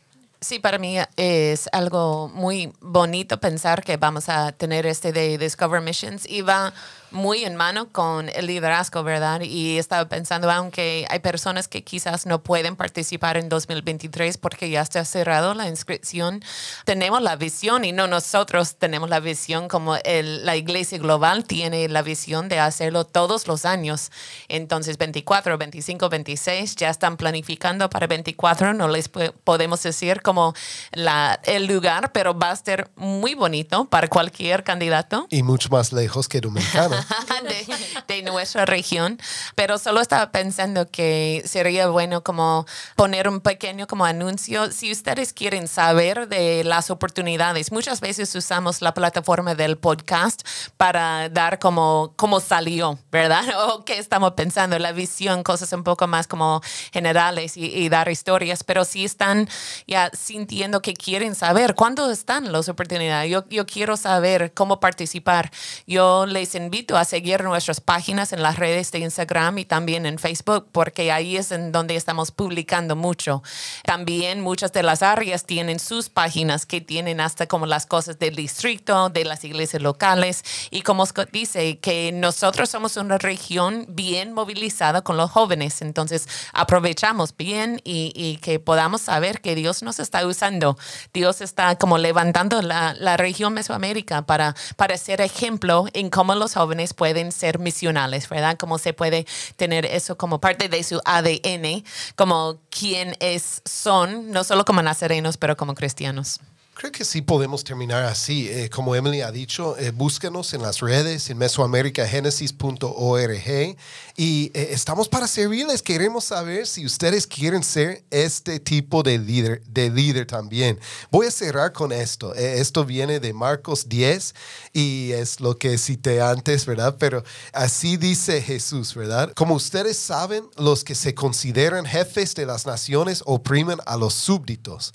Sí, 0.41 0.59
para 0.59 0.77
mí 0.77 0.97
es 1.17 1.67
algo 1.73 2.29
muy 2.29 2.71
bonito 2.79 3.41
pensar 3.41 3.83
que 3.83 3.97
vamos 3.97 4.29
a 4.29 4.53
tener 4.53 4.85
este 4.85 5.11
de 5.11 5.37
Discover 5.37 5.81
Missions 5.81 6.25
y 6.29 6.41
va 6.41 6.73
muy 7.11 7.43
en 7.43 7.55
mano 7.55 7.89
con 7.91 8.29
el 8.29 8.47
liderazgo, 8.47 9.03
¿verdad? 9.03 9.41
Y 9.41 9.77
estaba 9.77 10.07
pensando, 10.07 10.49
aunque 10.51 11.05
hay 11.09 11.19
personas 11.19 11.67
que 11.67 11.83
quizás 11.83 12.25
no 12.25 12.43
pueden 12.43 12.75
participar 12.75 13.37
en 13.37 13.49
2023 13.49 14.37
porque 14.37 14.69
ya 14.69 14.81
está 14.81 15.03
cerrado 15.05 15.53
la 15.53 15.67
inscripción, 15.67 16.43
tenemos 16.85 17.21
la 17.21 17.35
visión 17.35 17.85
y 17.85 17.91
no 17.91 18.07
nosotros 18.07 18.75
tenemos 18.75 19.09
la 19.09 19.19
visión 19.19 19.67
como 19.67 19.95
el, 19.97 20.45
la 20.45 20.55
iglesia 20.55 20.97
global 20.97 21.45
tiene 21.45 21.87
la 21.87 22.01
visión 22.01 22.49
de 22.49 22.59
hacerlo 22.59 23.05
todos 23.05 23.47
los 23.47 23.65
años. 23.65 24.11
Entonces, 24.47 24.97
24, 24.97 25.57
25, 25.57 26.09
26 26.09 26.75
ya 26.75 26.89
están 26.89 27.17
planificando 27.17 27.89
para 27.89 28.07
24, 28.07 28.73
no 28.73 28.87
les 28.87 29.09
podemos 29.09 29.81
decir 29.83 30.21
como 30.21 30.53
la, 30.91 31.39
el 31.43 31.65
lugar, 31.65 32.11
pero 32.11 32.37
va 32.37 32.51
a 32.51 32.55
ser 32.55 32.89
muy 32.95 33.35
bonito 33.35 33.85
para 33.85 34.07
cualquier 34.07 34.63
candidato. 34.63 35.27
Y 35.29 35.43
mucho 35.43 35.69
más 35.69 35.91
lejos 35.91 36.27
que 36.27 36.39
Dominicano. 36.41 36.98
de, 38.07 38.21
nuestra 38.23 38.65
región, 38.65 39.19
pero 39.55 39.77
solo 39.77 40.01
estaba 40.01 40.31
pensando 40.31 40.89
que 40.89 41.41
sería 41.45 41.87
bueno 41.87 42.23
como 42.23 42.65
poner 42.95 43.27
un 43.27 43.39
pequeño 43.39 43.87
como 43.87 44.05
anuncio. 44.05 44.71
Si 44.71 44.91
ustedes 44.91 45.33
quieren 45.33 45.67
saber 45.67 46.27
de 46.27 46.63
las 46.63 46.89
oportunidades, 46.89 47.71
muchas 47.71 48.01
veces 48.01 48.33
usamos 48.35 48.81
la 48.81 48.93
plataforma 48.93 49.55
del 49.55 49.77
podcast 49.77 50.41
para 50.77 51.29
dar 51.29 51.59
como 51.59 52.13
cómo 52.15 52.39
salió, 52.39 52.99
¿verdad? 53.11 53.43
O 53.69 53.83
qué 53.83 53.97
estamos 53.97 54.33
pensando, 54.33 54.79
la 54.79 54.93
visión, 54.93 55.43
cosas 55.43 55.71
un 55.73 55.83
poco 55.83 56.07
más 56.07 56.27
como 56.27 56.61
generales 56.91 57.57
y, 57.57 57.89
dar 57.89 58.09
historias, 58.09 58.63
pero 58.63 58.85
si 58.85 59.05
están 59.05 59.49
ya 59.87 60.11
sintiendo 60.13 60.81
que 60.81 60.93
quieren 60.93 61.35
saber 61.35 61.75
cuándo 61.75 62.09
están 62.11 62.51
las 62.51 62.69
oportunidades, 62.69 63.29
yo, 63.29 63.47
yo 63.49 63.65
quiero 63.65 63.97
saber 63.97 64.53
cómo 64.53 64.79
participar. 64.79 65.51
Yo 65.87 66.25
les 66.25 66.55
invito 66.55 66.88
a 66.97 67.05
seguir 67.05 67.43
nuestras 67.43 67.81
páginas 67.81 68.33
en 68.33 68.41
las 68.41 68.57
redes 68.57 68.91
de 68.91 68.99
Instagram 68.99 69.57
y 69.59 69.65
también 69.65 70.05
en 70.05 70.19
Facebook, 70.19 70.67
porque 70.71 71.11
ahí 71.11 71.37
es 71.37 71.51
en 71.51 71.71
donde 71.71 71.95
estamos 71.95 72.31
publicando 72.31 72.95
mucho. 72.95 73.43
También 73.83 74.41
muchas 74.41 74.71
de 74.73 74.83
las 74.83 75.03
áreas 75.03 75.45
tienen 75.45 75.79
sus 75.79 76.09
páginas 76.09 76.65
que 76.65 76.81
tienen 76.81 77.21
hasta 77.21 77.47
como 77.47 77.65
las 77.65 77.85
cosas 77.85 78.19
del 78.19 78.35
distrito, 78.35 79.09
de 79.09 79.25
las 79.25 79.43
iglesias 79.43 79.81
locales. 79.81 80.43
Y 80.71 80.81
como 80.81 81.05
Scott 81.05 81.29
dice, 81.31 81.79
que 81.79 82.11
nosotros 82.11 82.69
somos 82.69 82.97
una 82.97 83.17
región 83.17 83.85
bien 83.89 84.33
movilizada 84.33 85.01
con 85.01 85.17
los 85.17 85.31
jóvenes. 85.31 85.81
Entonces 85.81 86.27
aprovechamos 86.53 87.35
bien 87.35 87.81
y, 87.83 88.37
que 88.41 88.59
podamos 88.59 89.01
saber 89.01 89.41
que 89.41 89.55
Dios 89.55 89.83
nos 89.83 89.99
está 89.99 90.25
usando. 90.25 90.77
Dios 91.13 91.41
está 91.41 91.77
como 91.77 91.97
levantando 91.97 92.61
la, 92.61 92.93
la 92.93 93.17
región 93.17 93.53
Mesoamérica 93.53 94.21
para, 94.23 94.55
para 94.75 94.97
ser 94.97 95.21
ejemplo 95.21 95.85
en 95.93 96.09
cómo 96.09 96.35
los 96.35 96.53
jóvenes 96.53 96.78
pueden 96.87 97.31
ser 97.31 97.59
misionales, 97.59 98.27
¿verdad? 98.29 98.57
Cómo 98.57 98.77
se 98.77 98.93
puede 98.93 99.25
tener 99.55 99.85
eso 99.85 100.17
como 100.17 100.39
parte 100.39 100.69
de 100.69 100.83
su 100.83 101.01
ADN, 101.05 101.83
como 102.15 102.59
quién 102.69 103.15
es, 103.19 103.61
son, 103.65 104.31
no 104.31 104.43
solo 104.43 104.65
como 104.65 104.81
nazarenos, 104.81 105.37
pero 105.37 105.55
como 105.57 105.75
cristianos. 105.75 106.39
Creo 106.79 106.91
que 106.93 107.03
sí 107.03 107.21
podemos 107.21 107.65
terminar 107.65 108.05
así. 108.05 108.47
Eh, 108.47 108.69
como 108.69 108.95
Emily 108.95 109.19
ha 109.19 109.33
dicho, 109.33 109.77
eh, 109.77 109.91
en 109.91 110.61
las 110.61 110.79
redes, 110.79 111.29
en 111.29 111.37
mesoamericagenesis.org 111.37 113.75
y 114.15 114.51
eh, 114.53 114.69
estamos 114.71 115.09
para 115.09 115.27
servirles. 115.27 115.81
Queremos 115.81 116.23
saber 116.23 116.65
si 116.65 116.85
ustedes 116.85 117.27
quieren 117.27 117.63
ser 117.63 118.05
este 118.11 118.61
tipo 118.61 119.03
de 119.03 119.17
líder, 119.17 119.61
de 119.65 119.89
líder 119.89 120.25
también. 120.25 120.79
Voy 121.11 121.27
a 121.27 121.31
cerrar 121.31 121.73
con 121.73 121.91
esto. 121.91 122.33
esto 122.33 122.85
viene 122.85 123.19
de 123.19 123.33
Marcos 123.33 123.89
10 123.89 124.33
y 124.71 125.11
es 125.11 125.41
lo 125.41 125.57
que 125.57 125.77
cité 125.77 126.21
antes, 126.21 126.65
¿verdad? 126.65 126.95
Pero 126.97 127.25
así 127.51 127.97
dice 127.97 128.41
Jesús, 128.41 128.95
¿verdad? 128.95 129.33
Como 129.35 129.55
ustedes 129.55 129.97
saben, 129.97 130.45
los 130.55 130.85
que 130.85 130.95
se 130.95 131.13
consideran 131.13 131.83
jefes 131.83 132.35
de 132.35 132.45
las 132.45 132.65
naciones 132.65 133.21
oprimen 133.25 133.79
a 133.85 133.97
los 133.97 134.13
súbditos 134.13 134.93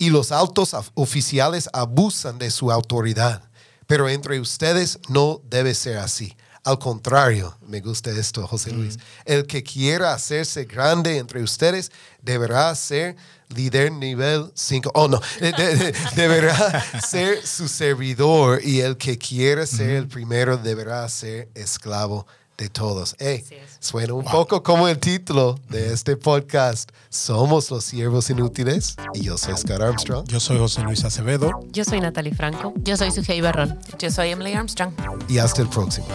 y 0.00 0.08
los 0.08 0.32
altos 0.32 0.74
oficiales 0.94 1.68
abusan 1.74 2.38
de 2.38 2.50
su 2.50 2.72
autoridad. 2.72 3.42
Pero 3.86 4.08
entre 4.08 4.40
ustedes 4.40 4.98
no 5.08 5.42
debe 5.44 5.74
ser 5.74 5.98
así. 5.98 6.34
Al 6.64 6.78
contrario, 6.78 7.54
me 7.66 7.80
gusta 7.80 8.10
esto, 8.10 8.46
José 8.46 8.70
Luis. 8.70 8.98
El 9.26 9.46
que 9.46 9.62
quiera 9.62 10.14
hacerse 10.14 10.64
grande 10.64 11.18
entre 11.18 11.42
ustedes 11.42 11.92
deberá 12.22 12.74
ser 12.74 13.14
líder 13.48 13.92
nivel 13.92 14.50
5. 14.54 14.90
Oh, 14.94 15.06
no. 15.06 15.20
deberá 16.16 16.82
ser 17.06 17.46
su 17.46 17.68
servidor 17.68 18.64
y 18.64 18.80
el 18.80 18.96
que 18.96 19.18
quiera 19.18 19.66
ser 19.66 19.90
el 19.90 20.08
primero 20.08 20.56
deberá 20.56 21.06
ser 21.10 21.50
esclavo 21.54 22.26
de 22.60 22.68
todos. 22.68 23.16
suena 23.80 24.14
un 24.14 24.24
poco 24.24 24.62
como 24.62 24.86
el 24.86 24.98
título 24.98 25.58
de 25.70 25.92
este 25.92 26.16
podcast. 26.16 26.90
Somos 27.08 27.70
los 27.70 27.84
siervos 27.84 28.28
inútiles 28.28 28.96
y 29.14 29.22
yo 29.22 29.38
soy 29.38 29.56
Scott 29.56 29.80
Armstrong. 29.80 30.28
Yo 30.28 30.38
soy 30.38 30.58
José 30.58 30.82
Luis 30.82 31.04
Acevedo. 31.04 31.50
Yo 31.72 31.84
soy 31.84 32.00
Natalie 32.00 32.34
Franco. 32.34 32.74
Yo 32.82 32.96
soy 32.96 33.10
Sujei 33.10 33.40
Barrón. 33.40 33.78
Yo 33.98 34.10
soy 34.10 34.30
Emily 34.30 34.52
Armstrong. 34.52 34.92
Y 35.28 35.38
hasta 35.38 35.62
el 35.62 35.68
próximo. 35.68 36.06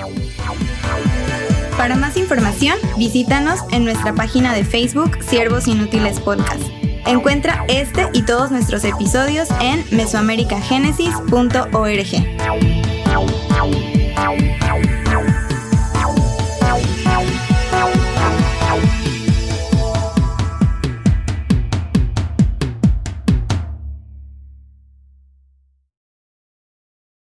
Para 1.78 1.98
más 1.98 2.16
información, 2.16 2.78
visítanos 2.98 3.60
en 3.72 3.84
nuestra 3.84 4.14
página 4.14 4.54
de 4.54 4.64
Facebook 4.64 5.18
Siervos 5.28 5.68
Inútiles 5.68 6.20
Podcast. 6.20 6.62
Encuentra 7.08 7.66
este 7.68 8.08
y 8.14 8.24
todos 8.24 8.52
nuestros 8.52 8.84
episodios 8.84 9.50
en 9.62 9.86
mesoamericagenesis.org. 9.92 12.75